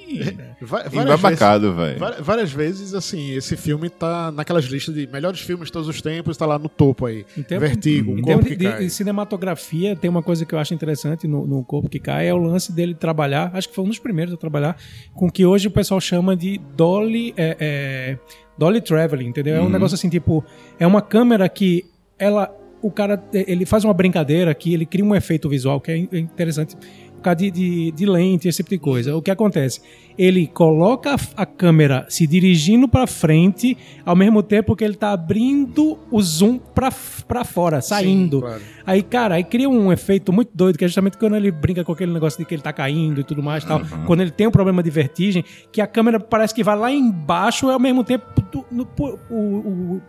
[0.61, 1.99] várias vezes, embabacado, velho.
[1.99, 6.03] va- várias vezes, assim, esse filme tá naquelas listas de melhores filmes de todos os
[6.03, 7.25] tempos, tá lá no topo aí.
[7.37, 8.79] Em termos- Vertigo, um corpo de, que de- cai.
[8.81, 12.35] de cinematografia, tem uma coisa que eu acho interessante no, no Corpo que Cai, é
[12.35, 14.77] o lance dele trabalhar, acho que foi um dos primeiros a trabalhar,
[15.15, 18.19] com o que hoje o pessoal chama de Dolly, é, é,
[18.59, 19.55] Dolly Traveling, entendeu?
[19.57, 19.71] É um Uhum.
[19.71, 20.45] negócio assim, tipo,
[20.79, 21.85] é uma câmera que
[22.19, 25.97] ela, o cara, ele faz uma brincadeira que ele cria um efeito visual que é
[26.13, 26.77] é interessante
[27.23, 29.17] por causa de, de, de lente, esse tipo de coisa.
[29.17, 29.81] O que acontece?
[30.19, 35.99] Ele coloca a, câmera se dirigindo pra frente, ao mesmo tempo que ele tá abrindo
[36.11, 38.41] o zoom pra fora, saindo.
[38.41, 38.61] claro.
[38.85, 41.93] Aí, cara, aí cria um efeito muito doido, que é justamente quando ele brinca com
[41.93, 43.81] aquele negócio de que ele tá caindo e tudo mais e tal.
[44.07, 47.69] Quando ele tem um problema de vertigem, que a câmera parece que vai lá embaixo
[47.69, 48.89] e ao mesmo tempo do- no-
[49.31, 50.03] o, o-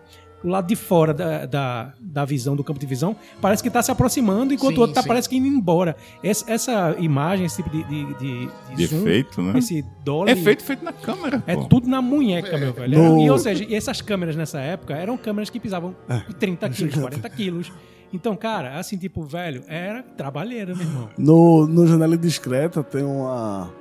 [0.44, 3.82] o lado de fora da, da, da visão, do campo de visão, parece que tá
[3.82, 5.08] se aproximando, enquanto Sim, o outro tá, sim.
[5.08, 5.96] parece que indo embora.
[6.24, 9.58] Essa, essa imagem, esse tipo de, de, de, de zoom, efeito, né?
[9.60, 10.32] esse dolly...
[10.32, 11.66] É feito feito na câmera, É pô.
[11.66, 12.98] tudo na munheca, meu velho.
[12.98, 16.20] No- E, ou seja, e essas câmeras nessa época eram câmeras que pisavam É.
[16.34, 17.72] 30 quilos, 40 quilos.
[18.12, 21.10] Então, cara, assim, tipo, velho, era trabalheira, meu irmão.
[21.18, 23.72] No, no Janela Indiscreta tem uma,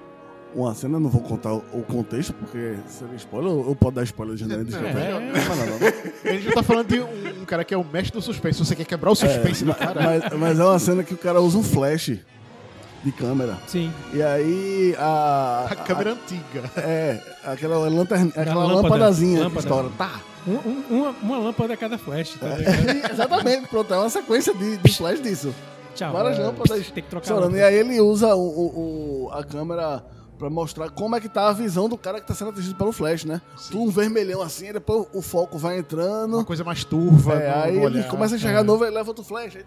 [0.54, 4.36] uma cena, não vou contar o, contexto, porque seria spoiler, ou eu posso dar spoiler
[4.36, 4.44] de?
[4.44, 4.48] É.
[4.48, 6.30] Não, não, não, não.
[6.30, 8.58] A gente tá falando de um, um cara que é o mestre do suspense.
[8.64, 10.00] Você quer quebrar o suspense do cara?
[10.02, 12.18] Mas, mas é uma cena que o cara usa um flash
[13.04, 13.58] de câmera.
[13.66, 13.92] Sim.
[14.12, 15.66] E aí a.
[15.70, 16.70] A câmera antiga.
[16.76, 18.82] É, aquela, lanterna, aquela lâmpada.
[18.82, 19.60] lâmpadazinha que Lâmpada.
[19.66, 19.88] estoura.
[19.98, 20.20] Tá.
[20.46, 23.10] Um- um- uma, uma lâmpada a cada flash, tá É.
[23.12, 25.54] Exatamente, pronto, é uma sequência de, de flash disso.
[25.94, 26.12] Tchau.
[26.12, 27.56] Várias é, lâmpadas Tem que trocar a estourando.
[27.56, 27.68] E lâmpada.
[27.68, 30.02] aí ele usa o, o- o- a câmera
[30.42, 32.90] pra mostrar como é que tá a visão do cara que tá sendo atingido pelo
[32.90, 33.40] flash, né?
[33.70, 36.34] Tudo um vermelhão assim, aí depois o foco vai entrando.
[36.34, 37.34] Uma coisa mais turva.
[37.34, 38.08] É, aí no ele olhar.
[38.08, 39.56] começa a enxergar novo e leva outro flash.
[39.56, 39.64] Aí...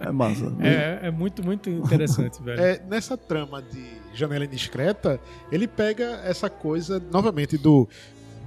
[0.00, 0.50] é massa.
[0.60, 2.58] É, é muito, muito interessante, velho.
[2.58, 5.20] É, nessa trama de janela indiscreta,
[5.52, 7.86] ele pega essa coisa, novamente, do,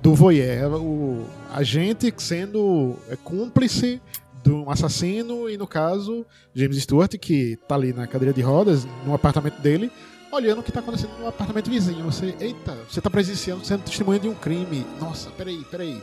[0.02, 4.02] do voyeur, o agente sendo é, cúmplice
[4.44, 8.88] de um assassino e, no caso, James Stewart, que tá ali na cadeira de rodas,
[9.06, 9.92] no apartamento dele,
[10.34, 12.04] olhando o que tá acontecendo no apartamento vizinho.
[12.06, 14.86] Você, eita, você tá presenciando, sendo testemunha de um crime.
[15.00, 16.02] Nossa, peraí, peraí.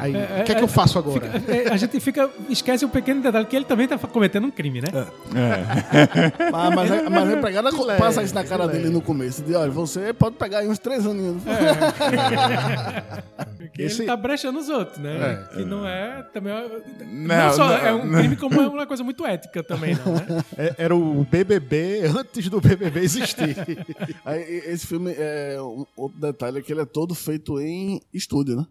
[0.00, 1.30] Aí, É, o que é, é, que eu faço agora?
[1.40, 2.30] Fica- é, a gente fica.
[2.48, 4.88] Esquece um pequeno detalhe que ele também tá cometendo um crime, né?
[4.92, 6.50] É.
[6.50, 9.42] Mas, mas, a- mas a empregada passa isso na cara dele no começo.
[9.42, 11.42] De, olha, você pode pegar aí uns três aninhos.
[13.58, 15.46] Porque Esse- ele tá brechando os outros, né?
[15.52, 15.56] É.
[15.56, 16.52] Que não é também.
[16.52, 18.18] é- Não, Não, só não, é um não.
[18.18, 20.44] crime, como é uma coisa muito ética também, não, né?
[20.56, 23.56] É, Era o BBB antes do BBB existir.
[24.24, 28.56] Aí, esse filme, é, um, outro detalhe é que ele é todo feito em estúdio,
[28.56, 28.66] né?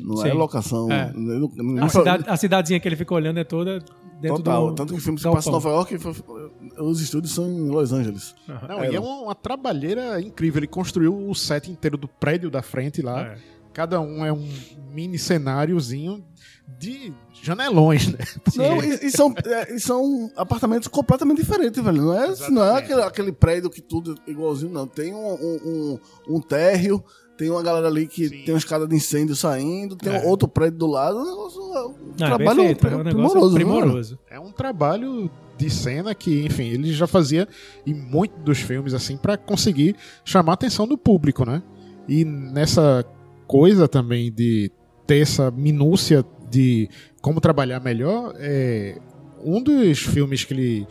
[0.00, 0.36] Não é Sim.
[0.36, 0.90] locação.
[0.92, 1.12] É.
[1.12, 3.80] Não- não- A, cidade, a cidadezinha que ele fica olhando é toda
[4.20, 4.68] dentro Total.
[4.68, 4.74] do.
[4.76, 7.92] Tanto que o filme se passa em Nova York e os estúdios são em Los
[7.92, 8.34] Angeles.
[8.46, 10.60] Não, É, e é uma, uma trabalheira incrível.
[10.60, 13.22] Ele construiu o set inteiro do prédio da frente lá.
[13.22, 13.38] É.
[13.72, 14.48] cada um é um
[14.92, 16.24] mini cenáriozinho
[16.78, 18.18] de janelões, né?
[18.56, 22.02] Não, e, e são, é, e são apartamentos completamente diferentes, velho.
[22.02, 24.86] Não é, não é aquele, aquele prédio que tudo é igualzinho, não.
[24.86, 27.02] Tem um, um, um, um térreo,
[27.38, 28.42] tem uma galera ali que Sim.
[28.44, 30.24] tem uma escada de incêndio saindo, tem É.
[30.26, 31.16] outro prédio do lado.
[31.18, 33.48] Um, negócio, é um Não, é trabalho é um pri- negócio primoroso.
[33.50, 33.54] né?
[33.64, 34.18] primoroso.
[34.30, 37.48] É um trabalho de cena que, enfim, ele já fazia
[37.86, 41.62] em muitos dos filmes assim pra conseguir chamar a atenção do público, né?
[42.08, 43.04] E nessa
[43.46, 44.70] coisa também de
[45.06, 46.88] ter essa minúcia de
[47.22, 48.98] como trabalhar melhor, é
[49.44, 50.86] um dos filmes que ele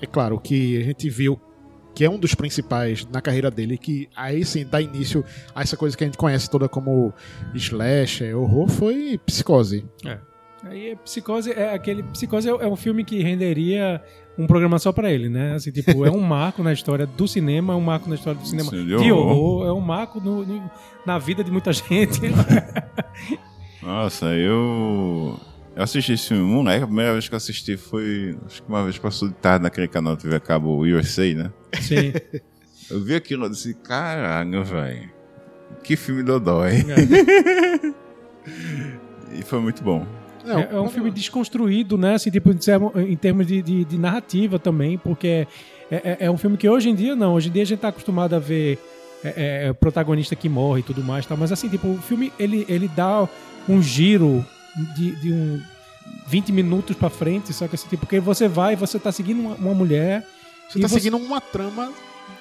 [0.00, 1.38] é claro que a gente viu
[2.00, 5.22] que é um dos principais na carreira dele, que aí sim dá início
[5.54, 7.12] a essa coisa que a gente conhece toda como
[7.54, 9.84] slasher, horror, foi Psicose.
[10.64, 12.02] Aí, Psicose é aquele.
[12.04, 14.02] Psicose é, é um filme que renderia
[14.38, 15.52] um programa só pra ele, né?
[15.56, 18.46] Assim, tipo, é um marco na história do cinema, é um marco na história do
[18.48, 19.66] cinema Sim, de horror.
[19.66, 20.70] é um marco no- no-
[21.04, 22.18] na vida de muita gente.
[23.82, 25.38] Nossa, eu.
[25.76, 26.82] Eu assisti esse filme, moleque.
[26.82, 28.36] A primeira vez que eu assisti foi.
[28.46, 31.50] Acho que uma vez passou de tarde naquele canal TV a cabo USA, né?
[31.80, 32.12] Sim.
[32.90, 35.08] Eu vi aquilo e disse: caralho, velho.
[35.84, 36.84] Que filme dodói.
[36.88, 37.90] É.
[39.32, 40.04] E foi muito bom.
[40.44, 42.14] Não, É, é um filme desconstruído, né?
[42.14, 45.46] Assim, tipo, em termo- em termos de, de- de narrativa também, porque
[45.90, 47.34] é, é- é um filme que hoje em dia não.
[47.34, 48.78] Hoje em dia a gente tá acostumado a ver
[49.22, 51.36] é, é, protagonista que morre e tudo mais, tá?
[51.36, 53.28] mas assim, tipo, o filme ele, ele dá
[53.68, 54.44] um giro
[54.94, 55.60] de, de um
[56.26, 59.54] 20 minutos pra frente, só que assim, tipo, porque você vai, você tá seguindo uma,
[59.54, 60.26] uma mulher.
[60.68, 61.92] Você tá seguindo uma trama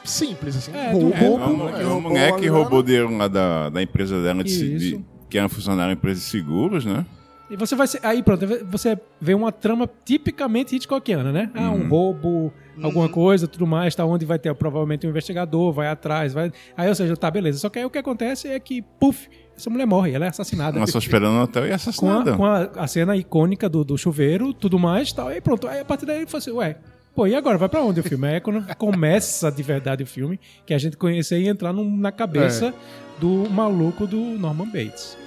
[0.03, 0.71] simples, assim.
[0.73, 1.83] É, roubo, é, Uma, roubo, uma, é.
[1.83, 5.49] uma roubou mulher que roubou dinheiro lá da, da empresa dela, de, de- que era
[5.49, 7.05] funcionária da empresa de seguros, né?
[7.49, 11.49] E você vai ser, aí pronto, você vê uma trama tipicamente Hitchcockiana, né?
[11.55, 11.87] Ah, um Uhum.
[11.89, 16.51] roubo, alguma coisa, tudo mais, tá onde vai ter provavelmente um investigador, vai atrás, vai.
[16.77, 17.57] Aí, ou seja, tá beleza.
[17.57, 19.27] Só que aí o que acontece é que, puf,
[19.59, 20.77] essa mulher morre, ela é assassinada.
[20.77, 22.33] Ela só esperando no hotel e Com, assassinada.
[22.33, 25.27] a, com a, a cena icônica do, do chuveiro, tudo mais, tal.
[25.27, 26.77] Aí pronto, aí a partir daí ele falou assim, ué,
[27.15, 27.57] pô, e agora?
[27.57, 28.27] Vai pra onde o filme?
[28.27, 31.97] Aí é quando começa de verdade o filme, que a gente conhecer e entrar num-
[31.97, 32.73] na cabeça É.
[33.19, 35.17] do maluco do Norman Bates.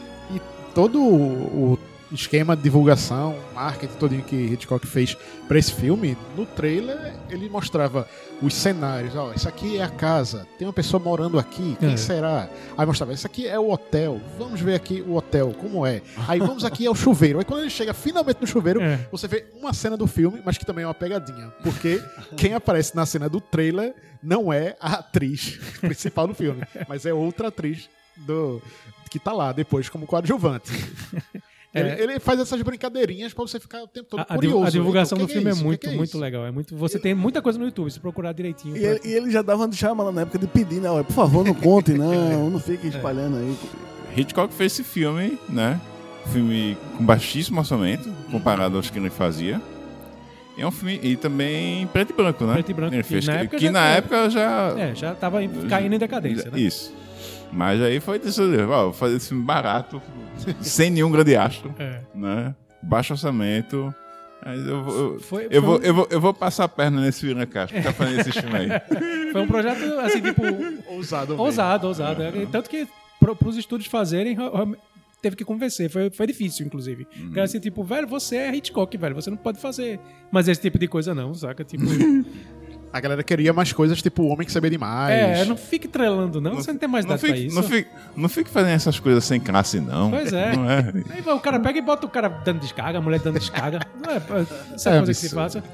[0.75, 1.79] todo o, o
[2.13, 5.17] esquema de divulgação, marketing todinho que Hitchcock fez
[5.49, 8.09] pra esse filme, no trailer ele mostrava
[8.41, 9.15] os cenários.
[9.17, 11.97] Ó, isso aqui é a casa, tem uma pessoa morando aqui, quem É.
[11.97, 12.49] será?
[12.77, 16.03] Aí mostrava, isso aqui é o hotel, vamos ver aqui o hotel, como é.
[16.29, 17.39] Aí vamos aqui ao chuveiro.
[17.39, 18.99] Aí quando ele chega finalmente no chuveiro, É.
[19.11, 21.49] você vê uma cena do filme, mas que também é uma pegadinha.
[21.63, 22.03] Porque
[22.37, 27.13] quem aparece na cena do trailer não é a atriz principal do filme, mas é
[27.15, 28.61] outra atriz do
[29.11, 30.71] que tá lá depois como coadjuvante.
[31.75, 32.03] Ele, É.
[32.03, 34.65] ele faz essas brincadeirinhas pra você ficar o tempo todo A, a curioso.
[34.67, 35.61] a divulgação Então, do que filme é, isso?
[35.61, 36.45] Que muito, que é muito legal.
[36.47, 38.77] É muito, você tem muita coisa no YouTube, se procurar direitinho.
[38.77, 40.89] E pra- ele, e ele já dava de chamada na época de pedir, né?
[41.03, 42.51] Por favor, não conte, não.
[42.51, 43.57] Não fique espalhando aí.
[44.17, 45.81] Hitchcock fez esse filme, né?
[46.33, 49.61] Filme com baixíssimo orçamento, comparado aos que ele fazia.
[50.57, 51.01] E é um filme.
[51.03, 52.53] E também preto e branco, né?
[52.55, 54.75] Preto e branco, Ele que fez, na que época que já na tinha- época já.
[54.79, 56.61] É, já tava caindo em decadência, né?
[56.61, 56.93] Isso.
[57.53, 60.01] Mas aí foi isso, vou fazer esse filme barato,
[60.63, 62.01] sem nenhum grande astro, É.
[62.15, 62.55] né?
[62.83, 63.95] Baixo orçamento.
[64.45, 64.95] Mas eu vou.
[65.15, 67.77] Eu, Foi, eu foi vou, um- eu, vou, eu vou passar a perna nesse Castro,
[67.79, 68.69] que tá fazendo esse filme aí.
[69.31, 70.43] Foi um projeto, assim, tipo,
[70.93, 71.41] Ousado.
[71.41, 72.23] ousado, ousado.
[72.23, 72.89] É, Tanto que
[73.21, 74.37] pro, pros estúdios fazerem,
[75.23, 75.89] teve que convencer.
[75.89, 77.07] Foi, foi difícil, inclusive.
[77.17, 77.27] Uhum.
[77.27, 79.15] Porque assim, tipo, velho, você é Hitchcock, velho.
[79.15, 80.01] Você não pode fazer.
[80.33, 81.63] Mas esse tipo de coisa não, saca?
[81.63, 81.85] Tipo,
[82.93, 85.15] A galera queria mais coisas tipo O Homem que Sabia Demais.
[85.41, 86.57] é, não fique trelando, não.
[86.57, 87.57] Você não tem mais Não idade pra isso.
[87.57, 90.11] não, fique, não fique fazendo essas coisas sem classe, não.
[90.11, 90.55] Pois é.
[90.55, 90.93] Não é.
[91.11, 93.81] Aí o cara pega e bota o cara dando descarga, a mulher dando descarga.
[94.05, 94.17] Não é,
[94.75, 95.65] essa É coisa que se passa.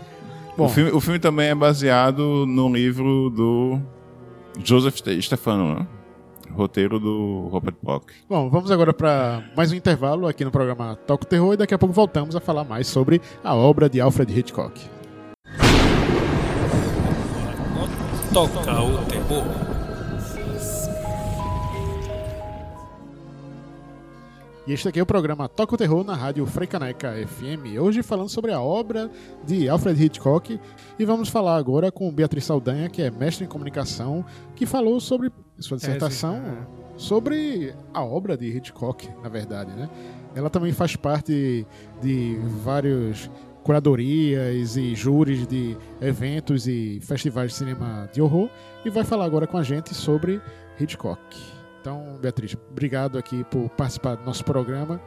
[0.57, 0.67] Bom.
[0.67, 3.81] o, filme, o filme também é baseado no livro do
[4.65, 5.87] Joseph Ste- Stefano, né?
[6.53, 8.07] Roteiro do Robert Bloch.
[8.29, 11.79] Bom, vamos agora para mais um intervalo aqui no programa Toco Terror e daqui a
[11.79, 14.81] pouco voltamos a falar mais sobre a obra de Alfred Hitchcock.
[18.39, 19.45] Toca o terror.
[24.65, 27.81] E este aqui é o programa Toca o Terror na rádio Freicaneca FM.
[27.81, 29.11] Hoje falando sobre a obra
[29.45, 30.61] de Alfred Hitchcock.
[30.97, 34.25] E vamos falar agora com Beatriz Saldanha, que é mestre em comunicação,
[34.55, 36.97] que falou sobre sua dissertação é.
[36.97, 39.91] sobre a obra de Hitchcock, na verdade, né?
[40.33, 41.67] Ela também faz parte
[42.01, 43.29] de vários
[43.69, 48.49] curadorias e júris de eventos e festivais de cinema de horror
[48.83, 50.41] e vai falar agora com a gente sobre
[50.81, 51.21] Hitchcock.
[51.79, 54.99] Então, Beatriz, obrigado aqui por participar do nosso programa.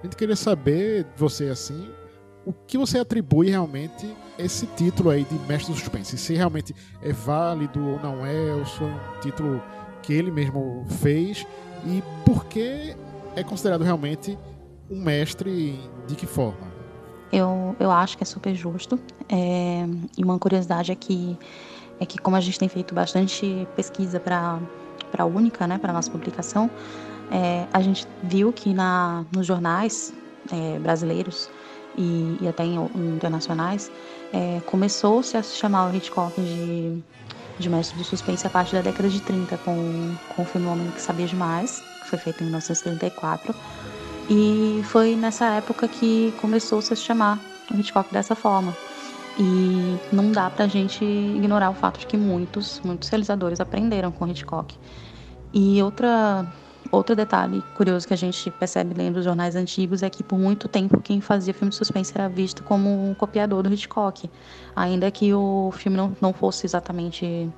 [0.00, 1.88] A gente queria saber de você assim,
[2.44, 6.18] o que você atribui realmente esse título aí de mestre do suspense?
[6.18, 9.62] Se realmente é válido ou não é, ou se foi um título
[10.02, 11.46] que ele mesmo fez
[11.86, 12.94] e por que
[13.34, 14.38] é considerado realmente
[14.90, 16.69] um mestre de que forma?
[17.32, 18.98] Eu, eu acho que é super justo.
[19.28, 19.84] É,
[20.16, 21.38] e uma curiosidade é que,
[22.00, 24.58] é que, como a gente tem feito bastante pesquisa para
[25.16, 26.70] a Única, né, para nossa publicação,
[27.30, 30.12] é, a gente viu que na, nos jornais
[30.52, 31.48] é, brasileiros
[31.96, 33.90] e, e, até em, em internacionais,
[34.32, 37.02] é, começou-se a chamar o Hitchcock de,
[37.58, 40.90] de mestre do suspense a partir da década de 30, com, com o filme Homem
[40.90, 43.54] que Sabia Demais, que foi feito em 1934.
[44.30, 48.76] E foi nessa época que começou-se a se chamar o Hitchcock dessa forma.
[49.36, 54.28] E não dá pra gente ignorar o fato de que muitos, muitos realizadores aprenderam com
[54.28, 54.78] Hitchcock.
[55.52, 56.46] E outra
[56.90, 60.66] Outro detalhe curioso que a gente percebe lendo os jornais antigos é que por muito
[60.66, 64.28] tempo quem fazia filme de suspense era visto como um copiador do Hitchcock,
[64.74, 67.48] ainda que o filme não, não fosse exatamente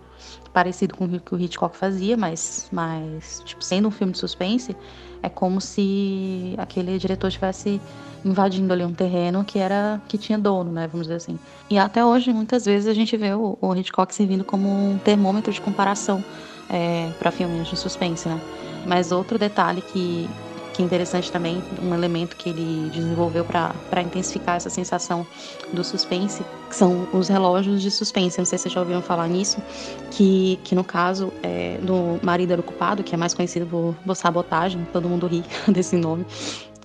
[0.53, 4.77] parecido com o que o Hitchcock fazia, mas, mas tipo, sendo um filme de suspense,
[5.23, 7.81] é como se aquele diretor estivesse
[8.25, 11.39] invadindo ali um terreno que era que tinha dono, né, vamos dizer assim.
[11.68, 15.53] E até hoje muitas vezes a gente vê o, o Hitchcock servindo como um termômetro
[15.53, 16.23] de comparação
[16.70, 18.41] é, para filmes de suspense, né?
[18.87, 20.29] Mas outro detalhe que,
[20.73, 25.27] que é interessante também, um elemento que ele desenvolveu para intensificar essa sensação
[25.73, 28.39] do suspense, são os relógios de suspense.
[28.39, 29.62] Não sei se vocês já ouviram falar nisso,
[30.11, 34.16] que, que no caso é, do Marido Era Ocupado, que é mais conhecido por, por
[34.16, 36.25] sabotagem, todo mundo ri desse nome.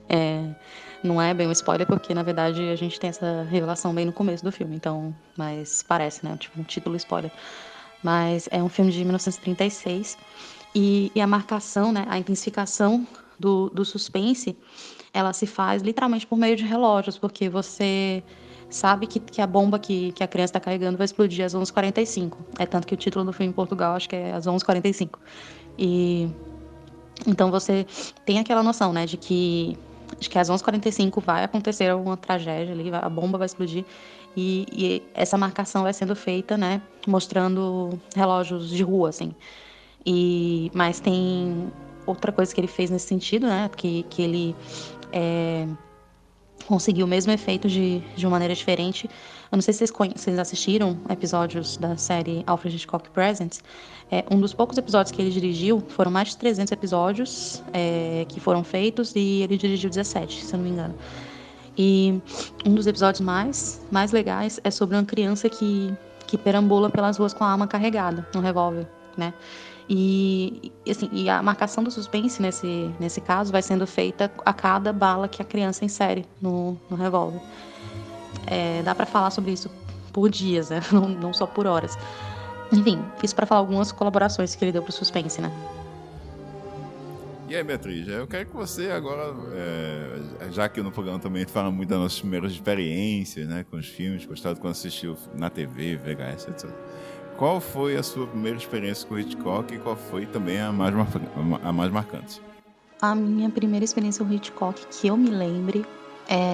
[0.10, 0.44] É,
[1.04, 4.12] não é bem um spoiler, porque na verdade a gente tem essa revelação bem no
[4.12, 6.36] começo do filme, então, mas parece, né?
[6.38, 7.32] Tipo um título spoiler.
[8.04, 10.18] Mas é um filme de 1936
[10.76, 13.08] e, e a marcação, né, a intensificação
[13.40, 14.58] do, do suspense,
[15.14, 18.24] ela se faz literalmente por meio de relógios, porque você
[18.70, 22.34] sabe que, que a bomba que, que a criança está carregando vai explodir às 11h45.
[22.60, 25.18] É tanto que o título do filme em Portugal acho que é às 11h45.
[25.78, 26.30] E
[27.26, 27.86] então você
[28.26, 29.78] tem aquela noção, né, de que
[30.20, 33.84] de que às 11h45 vai acontecer alguma tragédia ali, a bomba vai explodir
[34.36, 39.34] e, e essa marcação vai sendo feita, né, mostrando relógios de rua, assim.
[40.06, 41.72] E, mas tem
[42.08, 43.70] outra coisa que ele fez nesse sentido, né?
[43.76, 44.56] Que, que ele
[45.12, 45.68] é,
[46.66, 49.10] conseguiu o mesmo efeito de, de uma maneira diferente.
[49.52, 53.62] Eu não sei se vocês, vocês assistiram episódios da série Alfred Hitchcock Presents.
[54.12, 58.40] É, um dos poucos episódios que ele dirigiu, foram mais de 300 episódios é, que
[58.40, 60.96] foram feitos e ele dirigiu 17, se eu não me engano.
[61.78, 62.20] E
[62.66, 65.94] um dos episódios mais, mais legais é sobre uma criança que,
[66.26, 69.34] que perambula pelas ruas com a arma carregada, um revólver, né?
[69.90, 74.92] E, assim, e a marcação do suspense nesse, nesse caso vai sendo feita a cada
[74.92, 77.40] bala que a criança insere no, no revólver.
[78.46, 79.70] É, dá para falar sobre isso
[80.12, 80.82] por dias, né?
[80.92, 81.98] não, não só por horas.
[82.72, 85.52] Enfim, fiz para falar algumas colaborações que ele deu pro suspense, né?
[87.50, 91.72] E aí, Beatriz, eu quero que você agora, é, já que no programa também fala
[91.72, 96.50] muito das nossas primeiras experiências, né, com os filmes, gostado quando assistiu na TV, VHS,
[96.50, 96.70] etc.
[97.38, 100.92] Qual foi a sua primeira experiência com Hitchcock e qual foi também a mais,
[101.64, 102.42] a mais marcante?
[103.00, 105.86] A minha primeira experiência com Hitchcock, que eu me lembre,
[106.28, 106.50] é,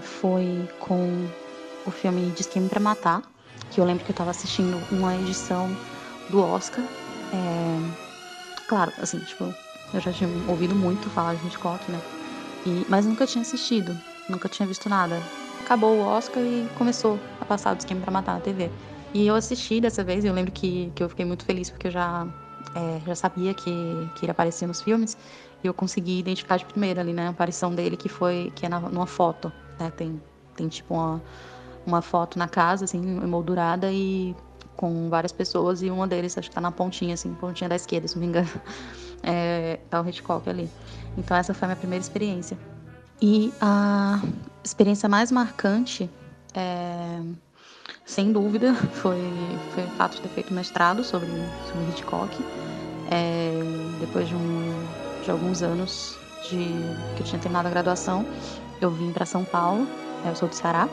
[0.00, 1.28] foi com
[1.84, 3.22] o filme De Esquema para Matar,
[3.70, 5.68] que eu lembro que eu estava assistindo uma edição
[6.30, 6.82] do Oscar.
[6.82, 9.54] É, claro, assim, tipo,
[9.92, 12.00] eu já tinha ouvido muito falar de Hitchcock, né?
[12.64, 13.94] E, mas nunca tinha assistido,
[14.30, 15.20] nunca tinha visto nada.
[15.62, 18.70] Acabou o Oscar e começou a passar do esquema para matar na TV.
[19.14, 21.90] E eu assisti dessa vez, eu lembro que, que eu fiquei muito feliz porque eu
[21.90, 22.26] já,
[22.74, 25.16] é, já sabia que, que ele aparecia nos filmes.
[25.62, 27.26] E eu consegui identificar de primeira ali, né?
[27.26, 29.52] A aparição dele, que foi que é na, numa foto.
[29.78, 29.92] Né?
[29.96, 30.20] Tem,
[30.56, 31.22] tem tipo uma,
[31.86, 34.34] uma foto na casa, assim, emoldurada e
[34.76, 35.82] com várias pessoas.
[35.82, 38.28] E uma deles, acho que tá na pontinha, assim, pontinha da esquerda, se não me
[38.28, 38.48] engano.
[39.24, 40.68] É, tá o Hitchcock ali.
[41.16, 42.58] Então essa foi a minha primeira experiência.
[43.20, 44.20] E a
[44.64, 46.10] experiência mais marcante
[46.52, 47.20] é
[48.04, 49.20] sem dúvida, foi,
[49.74, 51.28] foi fato de ter feito mestrado sobre,
[51.66, 52.44] sobre Hitchcock.
[53.10, 53.52] É,
[54.00, 54.86] depois de, um,
[55.22, 56.16] de alguns anos
[56.48, 56.56] de
[57.16, 58.26] que eu tinha terminado a graduação,
[58.80, 59.86] eu vim para São Paulo.
[60.24, 60.88] É, eu sou do Ceará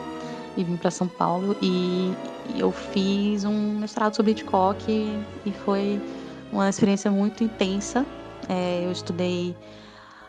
[0.58, 2.14] e vim para São Paulo e,
[2.54, 6.02] e, eu fiz um mestrado sobre Hitchcock e, e foi
[6.52, 8.06] uma experiência muito intensa.
[8.48, 9.56] É, eu estudei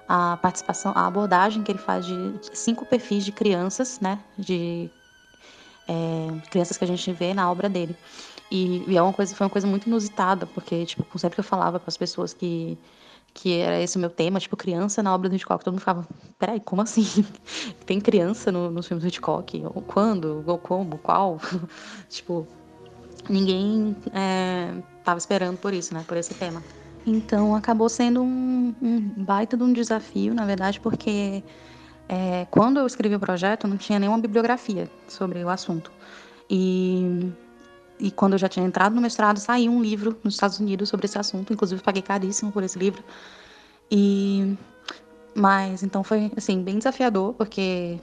[0.08, 4.90] a participação, a abordagem que ele faz de cinco perfis de crianças, né, de
[5.90, 7.96] é, crianças que a gente vê na obra dele.
[8.50, 11.44] E, e, é uma coisa, foi uma coisa muito inusitada, porque, tipo, sempre que eu
[11.44, 12.78] falava para as pessoas que,
[13.34, 16.06] que era esse o meu tema, tipo, criança na obra do Hitchcock, todo mundo ficava,
[16.38, 17.24] peraí, como assim?
[17.86, 19.62] Tem criança no, nos filmes do Hitchcock?
[19.64, 20.44] Ou quando?
[20.46, 20.98] Ou como?
[20.98, 21.40] Qual?
[22.08, 22.46] tipo,
[23.28, 24.74] ninguém é,
[25.04, 26.62] tava esperando por isso, né, por esse tema.
[27.06, 31.42] Então acabou sendo um, um baita de um desafio, na verdade, porque
[32.12, 35.92] é, quando eu escrevi o projeto não tinha nenhuma bibliografia sobre o assunto.
[36.50, 37.30] E,
[38.00, 41.06] e quando eu já tinha entrado no mestrado, saiu um livro nos Estados Unidos sobre
[41.06, 43.04] esse assunto, inclusive paguei caríssimo por esse livro.
[43.88, 44.56] E
[45.32, 48.00] mas então foi assim bem desafiador porque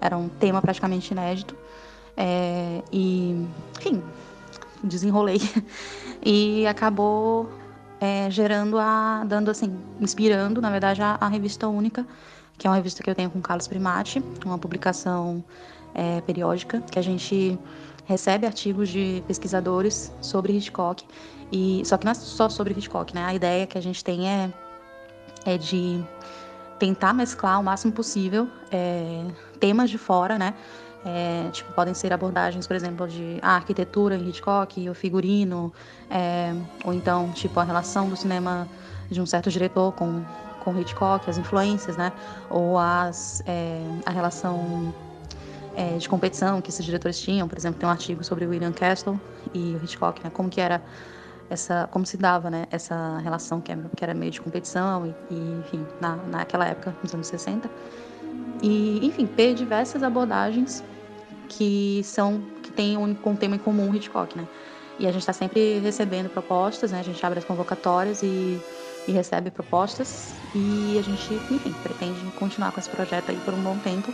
[0.00, 1.54] era um tema praticamente inédito
[2.16, 3.46] é, e
[3.78, 4.02] enfim
[4.82, 5.38] desenrolei
[6.24, 7.50] e acabou
[8.00, 12.06] é, gerando a dando assim inspirando na verdade a, a, revista única
[12.60, 15.42] que é uma revista que eu tenho com Carlos Primati uma publicação
[15.94, 17.58] é, periódica que a gente
[18.04, 21.02] recebe artigos de pesquisadores sobre Hitchcock
[21.50, 24.28] e só que não é só sobre Hitchcock né a ideia que a gente tem
[24.28, 24.52] é
[25.46, 26.04] é de
[26.78, 29.24] tentar mesclar o máximo possível é,
[29.58, 30.54] temas de fora, né?
[31.04, 35.72] É, tipo, podem ser abordagens, por exemplo, de ah, arquitetura em Hitchcock, o figurino,
[36.10, 36.54] é,
[36.84, 38.68] ou então, tipo, a relação do cinema
[39.10, 40.22] de um certo diretor com,
[40.60, 42.12] com Hitchcock, as influências, né?
[42.48, 44.94] Ou as, é, a relação
[45.74, 47.48] é, de competição que esses diretores tinham.
[47.48, 49.20] Por exemplo, tem um artigo sobre William Castle
[49.52, 50.30] e o Hitchcock, né?
[50.30, 50.82] Como que era
[51.50, 55.84] essa como se dava né essa relação que era, meio de competição e, e, enfim
[56.00, 57.68] na, naquela época nos anos 60
[58.62, 60.84] e enfim ter diversas abordagens
[61.48, 64.46] que são que têm um, um tema em comum Hitchcock né
[64.98, 68.60] e a gente está sempre recebendo propostas né a gente abre as convocatórias e,
[69.06, 73.62] e recebe propostas e a gente enfim pretende continuar com esse projeto aí por um
[73.62, 74.12] bom tempo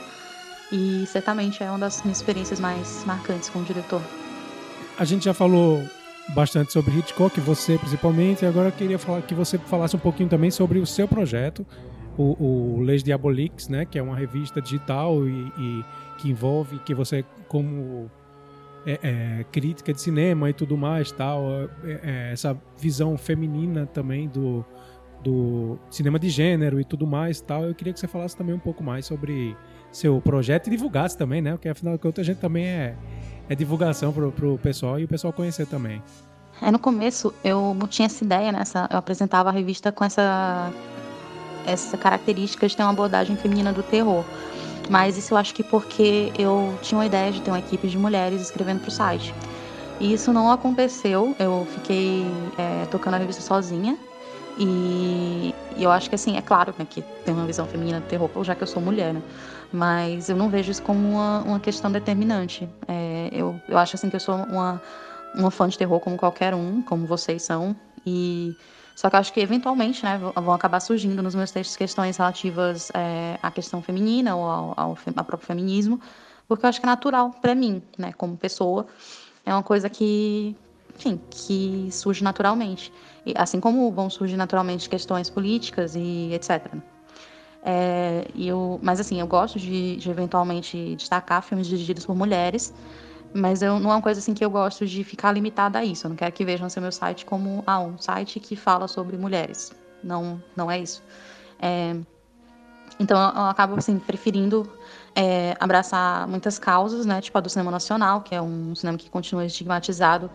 [0.72, 4.02] e certamente é uma das minhas experiências mais marcantes como diretor
[4.98, 5.82] a gente já falou
[6.28, 8.44] bastante sobre Hitchcock, você principalmente.
[8.44, 11.66] E agora eu queria falar que você falasse um pouquinho também sobre o seu projeto,
[12.16, 15.84] o, o Les Diaboliques, né, que é uma revista digital e, e
[16.18, 18.10] que envolve que você como
[18.86, 21.42] é, é, crítica de cinema e tudo mais, tal,
[21.84, 24.64] é, é, essa visão feminina também do,
[25.22, 27.64] do cinema de gênero e tudo mais, tal.
[27.64, 29.56] Eu queria que você falasse também um pouco mais sobre
[29.90, 31.52] seu projeto e divulgasse também, né?
[31.52, 32.96] Porque afinal de contas a gente também é
[33.48, 36.02] é divulgação pro, pro pessoal e o pessoal conhecer também.
[36.60, 38.62] É, no começo eu não tinha essa ideia, né?
[38.90, 40.72] eu apresentava a revista com essa,
[41.66, 44.24] essa característica de ter uma abordagem feminina do terror.
[44.88, 47.98] Mas isso eu acho que porque eu tinha uma ideia de ter uma equipe de
[47.98, 49.34] mulheres escrevendo pro site.
[49.98, 52.26] E isso não aconteceu, eu fiquei
[52.58, 53.96] é, tocando a revista sozinha.
[54.58, 58.06] E, e, eu acho que assim, é claro né, que tem uma visão feminina do
[58.06, 59.22] terror, já que eu sou mulher, né?
[59.72, 62.68] Mas eu não vejo isso como uma, uma questão determinante.
[62.88, 64.80] É, eu, eu acho assim que eu sou uma,
[65.34, 67.76] uma fã de terror como qualquer um, como vocês são.
[68.06, 68.56] E
[68.96, 72.90] só que eu acho que eventualmente, né, vão acabar surgindo nos meus textos questões relativas
[72.94, 76.00] é, à questão feminina ou ao, ao, ao próprio feminismo,
[76.48, 78.86] porque eu acho que é natural para mim, né, como pessoa.
[79.44, 80.56] É uma coisa que,
[80.94, 82.90] enfim, que surge naturalmente.
[83.26, 86.66] E, assim como vão surgir naturalmente questões políticas e etc.
[87.62, 92.72] É, eu, mas assim, eu gosto de, de, eventualmente destacar filmes dirigidos por mulheres,
[93.36, 96.06] mas eu, não é uma coisa assim que eu gosto de ficar limitada a isso.
[96.06, 99.16] Eu não quero que vejam seu meu site como ah, um site que fala sobre
[99.16, 99.72] mulheres.
[100.02, 101.02] Não, não é isso.
[101.60, 101.96] É,
[102.98, 104.68] então eu, eu, acabo assim preferindo
[105.14, 109.10] é, abraçar muitas causas, né, tipo a do cinema nacional, que é um cinema que
[109.10, 110.30] continua estigmatizado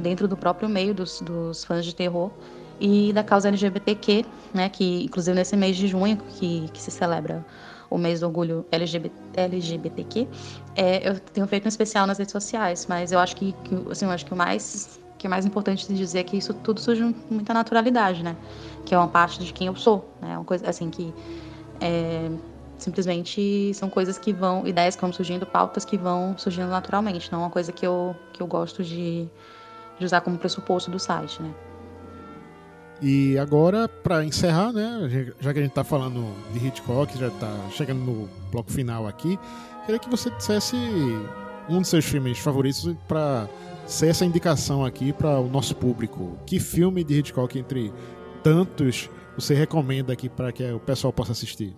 [0.00, 2.30] dentro do próprio meio dos, dos fãs de terror
[2.78, 7.44] e da causa LGBTQ, né, que inclusive nesse mês de junho, que, que se celebra
[7.88, 10.28] o mês do orgulho LGBT, LGBTQ,
[10.76, 14.04] é, eu tenho feito um especial nas redes sociais, mas eu acho que, que assim,
[14.04, 16.78] eu acho que o mais que é mais importante de dizer é que isso tudo
[16.78, 18.36] surge com muita naturalidade, né?
[18.84, 20.36] Que é uma parte de quem eu sou, né?
[20.36, 21.14] Uma coisa assim que
[21.80, 22.30] é,
[22.76, 27.40] simplesmente são coisas que vão, ideias que vão surgindo, pautas que vão surgindo naturalmente, não
[27.40, 29.26] é uma coisa que eu, que eu gosto de,
[29.98, 31.54] de usar como pressuposto do site, né?
[33.00, 37.54] E agora, para encerrar, né, já que a gente está falando de Hitchcock, já está
[37.70, 39.38] chegando no bloco final aqui,
[39.84, 40.76] queria que você dissesse
[41.68, 43.48] um dos seus filmes favoritos para
[43.86, 46.38] ser essa indicação aqui para o nosso público.
[46.46, 47.92] Que filme de Hitchcock, entre
[48.42, 51.76] tantos, você recomenda aqui para que o pessoal possa assistir?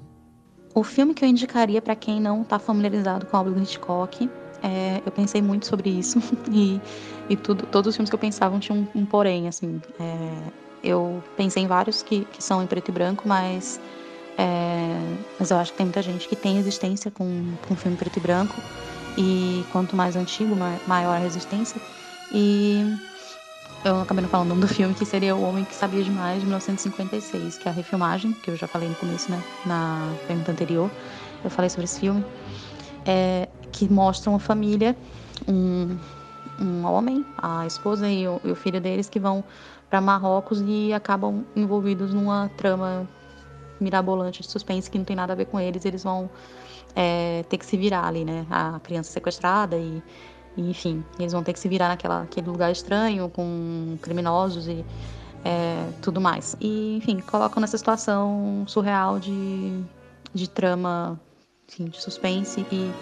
[0.74, 4.30] O filme que eu indicaria para quem não está familiarizado com a obra do Hitchcock,
[4.62, 6.20] é, eu pensei muito sobre isso
[6.52, 6.80] e,
[7.28, 9.80] e tudo, todos os filmes que eu pensava tinham um, um porém, assim.
[9.98, 13.81] É, eu pensei em vários que, que são em preto e branco, mas,
[14.37, 14.99] é,
[15.39, 18.20] mas eu acho que tem muita gente que tem resistência com, com filme preto e
[18.20, 18.55] branco.
[19.16, 20.57] E quanto mais antigo,
[20.87, 21.81] maior a resistência.
[22.33, 22.97] E
[23.85, 26.41] eu acabei não falando o nome do filme, que seria O Homem que Sabia Demais,
[26.41, 30.53] de 1956, que é a refilmagem, que eu já falei no começo, né, na pergunta
[30.53, 30.91] anterior.
[31.43, 32.24] Eu falei sobre esse filme,
[33.07, 34.97] é, que mostra uma família,
[35.47, 35.97] um,
[36.61, 39.45] um homem, a esposa e o, e o filho deles que vão
[39.89, 43.09] para Marrocos e acabam envolvidos numa trama
[43.80, 45.84] mirabolante de suspense que não tem nada a ver com eles.
[45.84, 46.28] Eles vão
[46.95, 48.47] é, ter que se virar ali, né?
[48.51, 50.03] A criança sequestrada e,
[50.57, 54.84] e, enfim, eles vão ter que se virar naquela, naquele lugar estranho com criminosos e
[55.45, 56.57] é, tudo mais.
[56.61, 59.82] E, enfim, colocam nessa situação surreal de,
[60.34, 61.18] de trama,
[61.68, 62.93] enfim, de suspense e,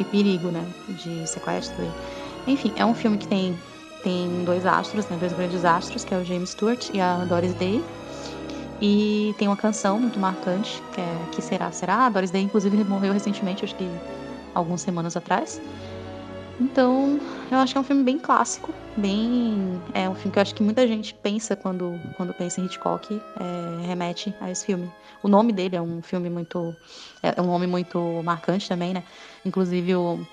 [0.00, 0.66] e perigo, né?
[0.88, 1.76] De sequestro.
[2.46, 3.58] E, enfim, é um filme que tem,
[4.04, 5.16] tem dois astros, né?
[5.18, 7.82] Dois grandes astros, que é o James Stewart e a Doris Day.
[8.80, 12.06] E tem uma canção muito marcante, que é Que Será, Será.
[12.06, 13.88] A Doris Day, inclusive, morreu recentemente, acho que
[14.54, 15.60] algumas semanas atrás.
[16.60, 17.18] Então,
[17.50, 20.54] eu acho que é um filme bem clássico, bem é um filme que eu acho
[20.54, 24.88] que muita gente pensa quando quando pensa em Hitchcock, é, remete a esse filme.
[25.20, 26.76] O nome dele é um filme muito
[27.22, 29.02] é um nome muito marcante também, né?
[29.44, 30.24] Inclusive o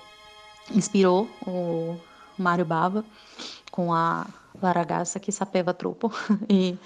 [0.70, 1.96] inspirou o
[2.38, 3.04] Mário Bava
[3.70, 4.26] com a
[4.60, 6.12] Laragaça que sapeva trupo
[6.48, 6.76] e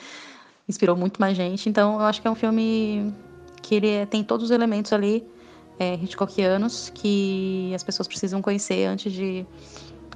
[0.69, 1.69] inspirou muito mais gente.
[1.69, 3.13] Então, eu acho que é um filme
[3.63, 5.27] que ele é, tem todos os elementos ali
[5.79, 9.47] é, Hitchcockianos que as pessoas precisam conhecer antes de,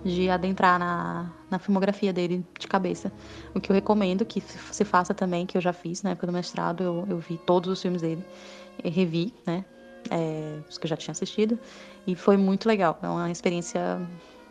[0.05, 3.13] de adentrar na, na filmografia dele de cabeça.
[3.55, 6.33] O que eu recomendo que se faça também, que eu já fiz na época do
[6.33, 8.25] mestrado, eu, eu vi todos os filmes dele,
[8.85, 9.65] revi, né?
[10.11, 11.59] É, os que eu já tinha assistido,
[12.07, 12.99] e foi muito legal.
[13.03, 14.01] É uma experiência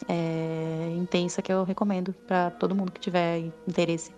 [0.08, 4.12] é, intensa que eu recomendo para todo mundo que tiver interesse.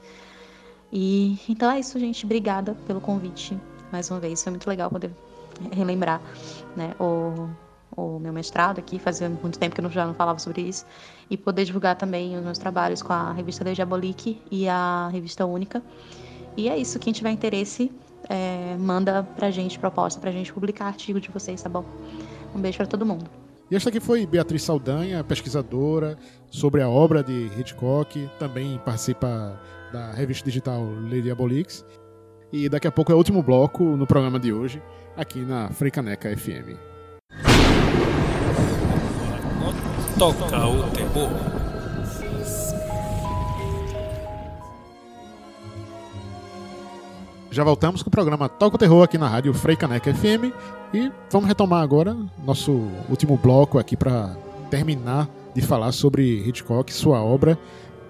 [0.91, 2.25] E então é isso, gente.
[2.25, 3.57] Obrigada pelo convite
[3.91, 4.43] mais uma vez.
[4.43, 5.11] Foi muito legal poder
[5.71, 6.21] relembrar
[6.75, 7.49] né, o,
[7.95, 10.85] o meu mestrado aqui, fazia muito tempo que eu já não falava sobre isso,
[11.29, 15.45] e poder divulgar também os meus trabalhos com a revista Le Diabolique e a revista
[15.45, 15.81] Única.
[16.57, 17.91] E é isso, quem tiver interesse,
[18.29, 21.85] é, manda pra gente proposta pra gente publicar artigo de vocês, tá bom?
[22.53, 23.29] Um beijo para todo mundo.
[23.71, 26.17] E esta aqui foi Beatriz Saldanha, pesquisadora
[26.49, 29.57] sobre a obra de Hitchcock, também participa
[29.93, 31.85] da revista digital Le Diaboliques.
[32.51, 34.83] E daqui a pouco é o último bloco no programa de hoje,
[35.15, 36.75] aqui na Freicaneca FM.
[40.19, 41.60] Toca o terror.
[47.51, 50.55] Já voltamos com o programa Toca o Terror aqui na rádio Freicaneca FM
[50.93, 52.71] e vamos retomar agora nosso
[53.09, 54.33] último bloco aqui para
[54.69, 57.59] terminar de falar sobre Hitchcock, sua obra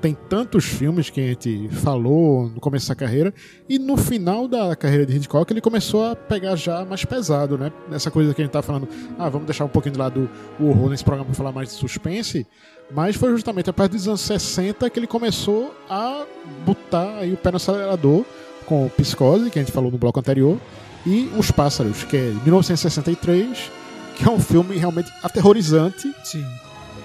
[0.02, 3.32] tem tantos filmes que a gente falou no começo da carreira,
[3.70, 7.72] e no final da carreira de Hitchcock ele começou a pegar já mais pesado, né?
[7.92, 8.90] Essa coisa que a gente tá falando,
[9.20, 10.28] ah, vamos deixar um pouquinho de lado
[10.60, 12.48] o horror nesse programa para falar mais de suspense,
[12.92, 16.26] mas foi justamente a partir dos anos 60 que ele começou a
[16.66, 18.26] botar aí o pé no acelerador
[18.66, 20.58] com Psicose, que a gente falou no bloco anterior,
[21.06, 23.72] e Os Pássaros, que é de 1963,
[24.16, 26.14] que é um filme realmente aterrorizante.
[26.24, 26.46] Sim.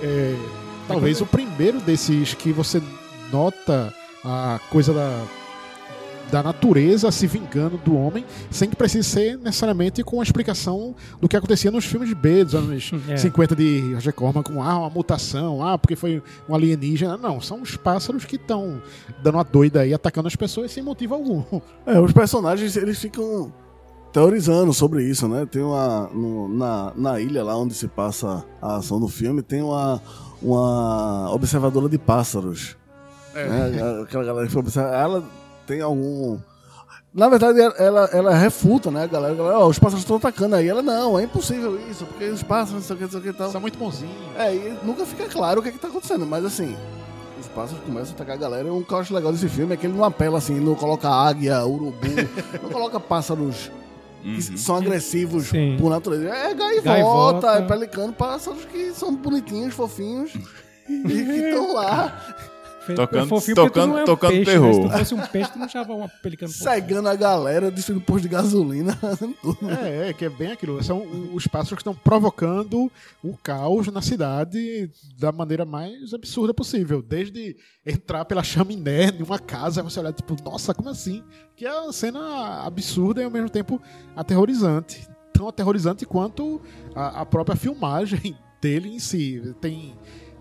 [0.02, 0.34] É,
[0.86, 2.82] talvez o primeiro desses que você
[3.32, 3.92] nota
[4.24, 5.24] a coisa da,
[6.30, 11.28] da natureza se vingando do homem, sem que precise ser necessariamente com a explicação do
[11.28, 13.16] que acontecia nos filmes B dos anos É.
[13.16, 17.16] 50 de Roger Corman, com ah, uma mutação, ah, porque foi um alienígena.
[17.16, 18.82] Não, são os pássaros que estão
[19.22, 21.42] dando uma doida aí, atacando as pessoas sem motivo algum.
[21.86, 23.52] É, os personagens, eles ficam
[24.12, 25.46] teorizando sobre isso, né?
[25.46, 26.08] Tem uma.
[26.12, 30.02] no- na, na ilha lá onde se passa a ação do filme, tem uma,
[30.42, 32.76] uma observadora de pássaros.
[33.34, 34.02] Né?
[34.02, 34.94] Aquela galera que foi observar.
[34.94, 35.24] Ela
[35.66, 36.38] tem algum.
[37.14, 39.34] Na verdade, ela, ela, ela refuta, né, a galera?
[39.34, 40.68] Galera, ó, os pássaros estão atacando aí.
[40.68, 43.22] Ela, não, é impossível isso, porque os pássaros, não sei o que, não sei o
[43.22, 43.50] que e tal.
[43.50, 44.12] São muito bonzinhos.
[44.36, 46.76] É, e nunca fica claro o que, é que tá acontecendo, mas assim,
[47.40, 48.68] os pássaros começam a atacar a galera.
[48.68, 50.74] E o que eu acho legal desse filme é que ele não apela assim, não
[50.74, 51.96] coloca águia, urubu,
[52.62, 53.70] não coloca pássaros
[54.22, 54.56] que Uhum.
[54.56, 55.76] são agressivos Sim.
[55.80, 56.28] por natureza.
[56.28, 57.46] É gaivota, Gaivota.
[57.48, 60.32] é pelicano, pássaros que são bonitinhos, fofinhos
[60.88, 61.12] e que
[61.48, 62.20] estão lá
[62.94, 64.68] Tocando- fofinho tocando- não é um tocando peixe, terror.
[64.68, 64.74] Né?
[64.74, 66.70] Se tu fosse um peixe, tu não chamava uma pelicano fofinho.
[66.70, 68.96] cegando a galera, destruindo posto de gasolina,
[69.42, 69.70] tudo.
[69.70, 70.82] É, é, que é bem aquilo.
[70.84, 71.02] São
[71.34, 72.90] os pássaros que estão provocando
[73.24, 77.02] o caos na cidade da maneira mais absurda possível.
[77.02, 81.22] Desde entrar pela chaminé de uma casa, você olhar, tipo, nossa, como assim?
[81.56, 83.80] Que é uma cena absurda e ao mesmo tempo
[84.14, 85.08] aterrorizante.
[85.32, 86.60] Tão aterrorizante quanto
[86.94, 89.54] a, a própria filmagem dele em si.
[89.60, 89.94] Tem.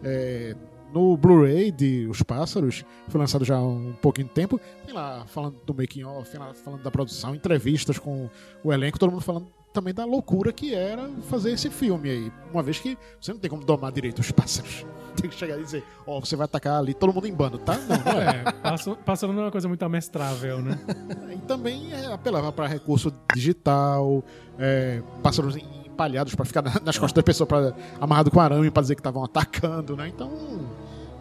[0.04, 0.56] é,
[0.96, 5.26] no Blu-ray de Os Pássaros, foi lançado já há um pouquinho de tempo, tem lá
[5.28, 8.30] falando do making off, tem lá falando da produção, entrevistas com
[8.64, 12.32] o elenco, todo mundo falando também da loucura que era fazer esse filme aí.
[12.54, 14.86] Uma vez que você não tem como domar direito os pássaros.
[15.16, 17.78] Tem que chegar e dizer, ó, você vai atacar ali todo mundo em bando, tá?
[17.78, 18.44] Não, não é.
[18.44, 20.78] É, passando não é uma coisa muito amestrável, né?
[21.34, 24.22] E também é, apelava para recurso digital,
[24.60, 28.82] é, pássaros empalhados para ficar na- nas costas da pessoa pra, amarrado com arame para
[28.82, 30.10] dizer que estavam atacando, né?
[30.10, 30.30] Então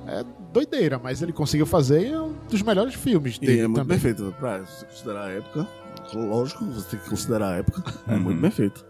[0.06, 3.66] é doideira, mas ele conseguiu fazer e é um dos melhores filmes E dele é
[3.66, 3.98] muito também.
[3.98, 4.34] bem feito.
[4.38, 5.68] Pra você considerar a época,
[6.14, 7.82] lógico, você tem que considerar a época.
[8.08, 8.20] É Uhum.
[8.20, 8.84] muito bem feito.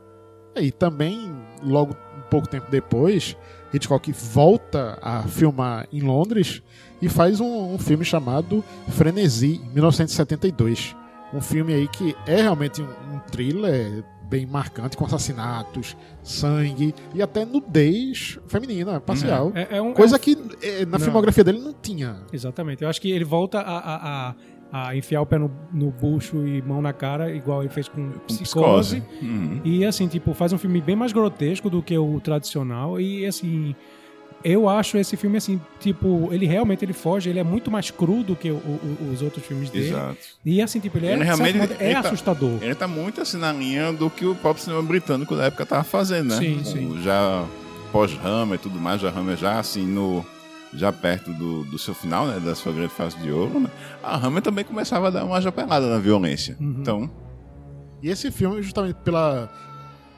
[0.57, 3.37] E também, logo um pouco tempo depois,
[3.73, 6.63] Hitchcock volta a filmar em Londres
[7.03, 10.95] e faz um, um filme chamado Frenesi, em 1972.
[11.33, 17.23] Um filme aí que é realmente um, um thriller bem marcante, com assassinatos, sangue e
[17.23, 19.53] até nudez feminina, parcial.
[19.55, 21.01] É, é um, Coisa é um- que eh, na Não.
[21.01, 22.17] filmografia dele não tinha.
[22.33, 22.83] Exatamente.
[22.83, 24.35] Eu acho que ele volta a, a,
[24.73, 27.87] a, a enfiar o pé no, no bucho e mão na cara, igual ele fez
[27.89, 29.01] com, Com Psicose.
[29.01, 29.03] psicose.
[29.23, 29.61] Uhum.
[29.65, 33.01] E assim, tipo, faz um filme bem mais grotesco do que o tradicional.
[33.01, 33.75] E assim,
[34.45, 38.23] eu acho esse filme assim, tipo, ele realmente ele foge, ele é muito mais cru
[38.23, 39.89] do que o- o- os outros filmes dele.
[39.89, 40.19] Exato.
[40.45, 42.59] E assim, tipo, ele é, Ele certo realmente- modo, é ele tá- assustador.
[42.63, 45.83] Ele tá muito assim na linha do que o próprio cinema britânico da época tava
[45.85, 46.37] fazendo, né?
[46.39, 47.03] Sim, Com- sim.
[47.03, 47.45] Já
[47.91, 50.25] pós-Hammer e tudo mais, já Hammer já assim no
[50.77, 53.71] já perto do, do seu final, né, da sua grande fase de ouro, né?
[54.03, 56.57] A Hammer também começava a dar uma japelada na violência.
[56.61, 56.77] Uhum.
[56.81, 57.11] Então,
[58.03, 59.49] E esse filme, justamente pela,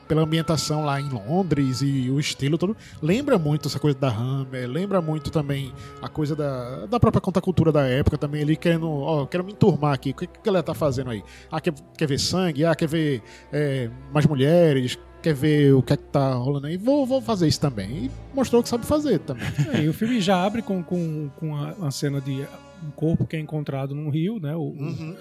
[0.07, 4.67] pela ambientação lá em Londres e o estilo todo, lembra muito essa coisa da Hammer,
[4.69, 9.25] lembra muito também a coisa da, da própria contracultura da época também, ele querendo, ó,
[9.25, 11.23] quero me enturmar aqui, o que, que ela tá fazendo aí?
[11.51, 12.65] Ah, quer, quer ver sangue?
[12.65, 14.97] Ah, quer ver é, mais mulheres?
[15.21, 16.77] Quer ver o que é que tá rolando aí?
[16.77, 18.05] Vou, vou fazer isso também.
[18.05, 19.47] E mostrou que sabe fazer também.
[19.73, 22.45] É, e o filme já abre com, com, com a, uma cena de
[22.85, 24.55] um corpo que é encontrado num rio, né?
[24.55, 25.15] O, Uhum.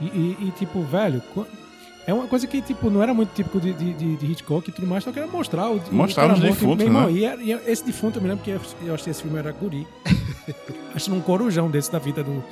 [0.00, 1.20] E, e- e, tipo, velho,
[2.06, 4.72] é uma coisa que, tipo, não era muito típico de, de, de- de Hitchcock e
[4.72, 7.12] tudo mais, só queria mostrar o Mostrar o cara os defuntos, né?
[7.12, 8.50] E, era- e esse defunto, eu me lembro que
[8.84, 9.86] eu, achei esse filme era guri.
[10.94, 12.42] Acho num corujão desse da vida do.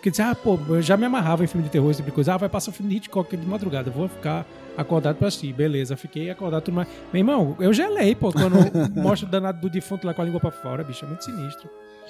[0.00, 2.14] Que disse, ah, pô, eu já me amarrava em filme de terror, esse tipo de
[2.14, 2.34] coisa.
[2.34, 4.46] Ah, vai passar filme de Hitchcock de madrugada, eu vou ficar
[4.76, 5.52] acordado pra assistir.
[5.52, 6.86] Beleza, fiquei acordado tudo mais.
[7.12, 8.56] Meu irmão, eu gelei, pô, quando
[9.00, 11.68] mostra o danado do defunto lá com a língua pra fora, bicho, é muito sinistro.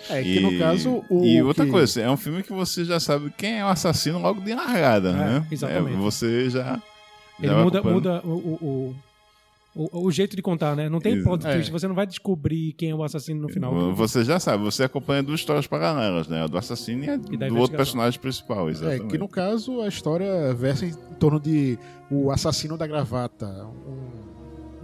[0.08, 1.24] É que no caso o.
[1.24, 4.18] E outra que- coisa, é um filme que você já sabe quem é o assassino
[4.18, 5.46] logo de largada, É, né?
[5.50, 5.96] exatamente.
[5.96, 6.62] É, você já.
[6.64, 6.82] já
[7.40, 8.94] Ele vai muda, muda o, o,
[9.74, 10.88] o, o- jeito de contar, né?
[10.88, 11.52] Não tem plot é.
[11.54, 13.94] twist, você não vai descobrir quem é o assassino no final.
[13.94, 16.42] Você já sabe, você acompanha duas histórias paralelas, né?
[16.42, 19.06] A do assassino e a da do outro personagem principal, É, exatamente.
[19.06, 21.78] que no caso a história versa em torno de
[22.10, 23.46] o assassino da gravata.
[23.46, 24.19] um-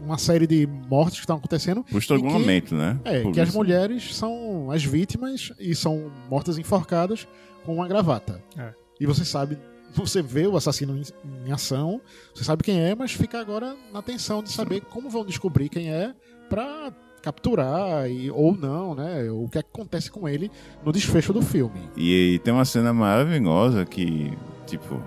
[0.06, 1.84] uma série de mortes que estão acontecendo.
[1.92, 2.98] O estrangulamento, né?
[3.04, 3.58] É, Por que as isso.
[3.58, 7.26] mulheres são as vítimas e são mortas enforcadas
[7.64, 8.42] com uma gravata.
[8.56, 8.72] É.
[9.00, 9.58] E você sabe,
[9.92, 11.02] você vê o assassino em,
[11.46, 12.00] em ação,
[12.34, 15.90] você sabe quem é, mas fica agora na tensão de saber como vão descobrir quem
[15.90, 16.14] é
[16.48, 19.28] pra capturar e, ou não, né?
[19.30, 20.50] O que acontece com ele
[20.84, 21.80] no desfecho do filme.
[21.96, 24.32] E, e tem uma cena maravilhosa que,
[24.64, 25.02] tipo,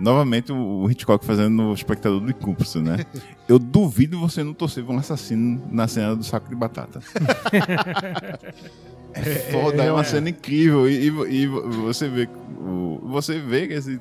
[0.00, 3.04] novamente o Hitchcock fazendo o espectador de cúmplice, né?
[3.48, 7.00] Eu duvido você não torcer um assassino na cena do saco de batata.
[9.12, 10.04] É foda, é, uma é.
[10.04, 10.88] cena incrível.
[10.88, 12.28] E, e- e você vê.
[13.02, 14.00] Você vê que esse.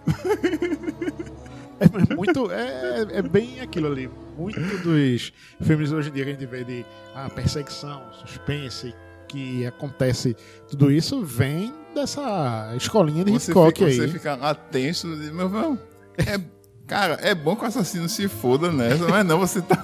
[1.80, 2.52] É muito.
[2.52, 4.10] É, é bem aquilo ali.
[4.38, 6.86] Muito dos filmes hoje em dia que a gente vê de
[7.16, 8.94] ah, perseguição, suspense,
[9.28, 10.36] que acontece.
[10.70, 13.96] Tudo isso vem dessa escolinha de Você Hitchcock fica, aí.
[13.96, 15.80] você fica lá tenso e, meu irmão,
[16.28, 16.40] é,
[16.88, 19.82] cara, é bom que o assassino se foda nessa, mas não, você tá.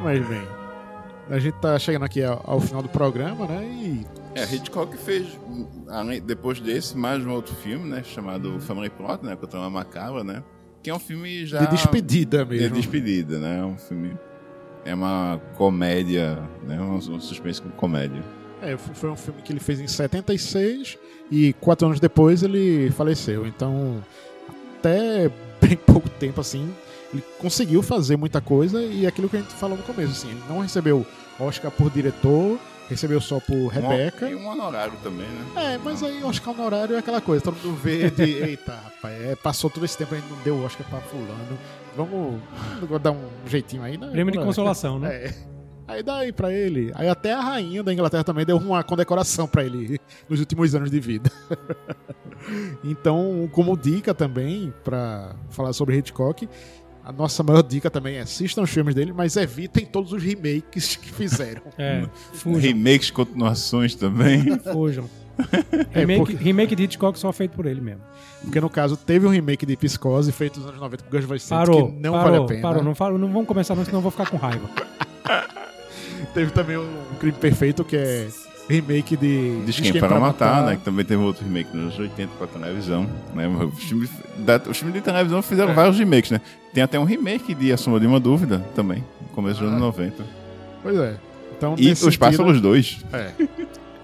[0.00, 0.46] Mas bem.
[1.30, 3.64] A gente tá chegando aqui ao, ao final do programa, né?
[3.64, 4.06] E.
[4.34, 5.26] É, Hitchcock fez,
[6.24, 8.02] depois desse, mais um outro filme, né?
[8.04, 9.36] Chamado Family Plot, né?
[9.36, 10.42] Contra uma macabra, né?
[10.82, 11.58] Que é um filme já.
[11.58, 12.76] De despedida De mesmo.
[12.76, 13.58] despedida, né?
[13.58, 14.16] É um filme.
[14.84, 16.80] É uma comédia, né?
[16.80, 18.22] Um, um suspense com comédia.
[18.62, 20.98] É, foi um filme que ele fez em 76
[21.30, 23.46] e quatro anos depois ele faleceu.
[23.46, 24.02] Então,
[24.78, 25.30] até
[25.60, 26.72] bem pouco tempo assim,
[27.12, 30.30] ele conseguiu fazer muita coisa e é aquilo que a gente falou no começo, assim,
[30.30, 31.06] ele não recebeu
[31.38, 34.28] Oscar por diretor, recebeu só por Rebeca.
[34.28, 35.74] E um honorário também, né?
[35.74, 39.36] É, mas aí Oscar honorário é aquela coisa, todo mundo vê de, eita, rapaz, é,
[39.36, 41.58] passou todo esse tempo a gente não deu Oscar pra fulano,
[41.96, 42.40] vamos,
[42.80, 44.08] vamos dar um jeitinho aí, né?
[44.08, 45.08] Prêmio de consolação, né?
[45.54, 45.57] É.
[45.88, 46.92] Aí dá aí pra ele.
[46.94, 50.90] Aí até a rainha da Inglaterra também deu uma condecoração pra ele nos últimos anos
[50.90, 51.30] de vida.
[52.84, 56.48] então, como dica também, pra falar sobre Hitchcock,
[57.04, 60.96] a nossa maior dica também é assistam os filmes dele, mas evitem todos os remakes
[60.96, 61.62] que fizeram.
[61.78, 64.44] É, fujam, Remakes, continuações também.
[64.72, 65.08] fujam.
[65.94, 68.02] É, Remake, porque- remake de Hitchcock só feito por ele mesmo.
[68.42, 71.38] Porque no caso, teve um remake de Psicose feito nos anos 90 por Gus Van
[71.38, 72.62] Sant, Parou, que não parou, vale a pena.
[72.62, 72.82] parou.
[72.84, 74.68] Não, falo, não vamos começar não, senão eu vou ficar com raiva.
[76.34, 76.88] Teve também um
[77.18, 78.28] Crime Perfeito, que é
[78.68, 80.76] remake de Diz quem para matar, né?
[80.76, 83.08] Que também teve outro remake nos anos 80 pra televisão.
[83.34, 83.48] Né?
[83.48, 85.74] Os filmes, da, os filmes de televisão fizeram É.
[85.74, 86.40] vários remakes, né?
[86.74, 89.72] Tem até um remake de A Sombra de uma Dúvida também, no começo dos Ah.
[89.72, 90.22] anos 90.
[90.82, 91.16] Pois é.
[91.56, 93.04] Então, E os Pássaros 2.
[93.12, 93.32] É,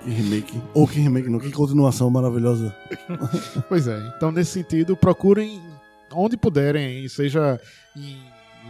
[0.03, 0.61] Que remake.
[0.75, 1.39] Ou que remake, não.
[1.39, 2.75] Que continuação maravilhosa.
[3.69, 3.99] pois é.
[4.17, 5.61] Então, nesse sentido, procurem
[6.12, 7.59] onde puderem, seja
[7.97, 8.17] em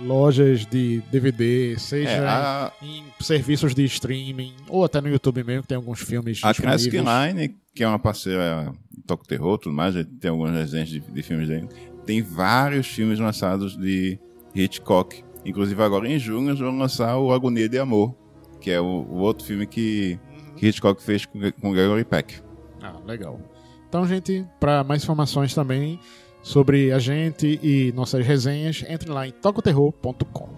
[0.03, 5.62] lojas de DVD, seja É, a, em serviços de streaming, ou até no YouTube mesmo,
[5.62, 6.97] que tem alguns filmes a Classic.
[6.97, 8.72] Line, que é uma parceira
[9.07, 11.68] Toco Terror, tudo mais, tem algumas resenhas de, de filmes dele.
[12.07, 14.18] Tem vários filmes lançados de
[14.55, 15.24] Hitchcock.
[15.45, 18.14] Inclusive agora em junho eles vão lançar o Agonia de Amor,
[18.61, 20.18] que é o, o outro filme que,
[20.57, 22.36] que Hitchcock fez com, com Gregory Peck.
[22.82, 23.40] Ah, legal.
[23.88, 26.01] Então, gente, para mais informações também
[26.45, 30.49] sobre a gente e nossas resenhas, entre lá em tocoterror.com.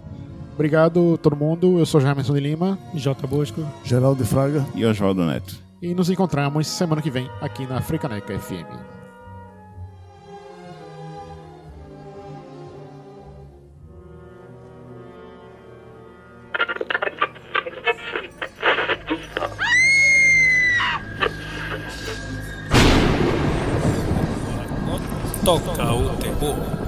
[0.53, 3.27] Obrigado todo mundo, eu sou Jamerson de Lima J.
[3.27, 3.63] Bosco.
[3.85, 4.67] Geraldo de Fraga.
[4.75, 5.57] E Oswaldo Neto.
[5.81, 8.96] e nos encontramos semana que vem aqui na Africaneca FM.
[25.47, 26.86] Toca o terror.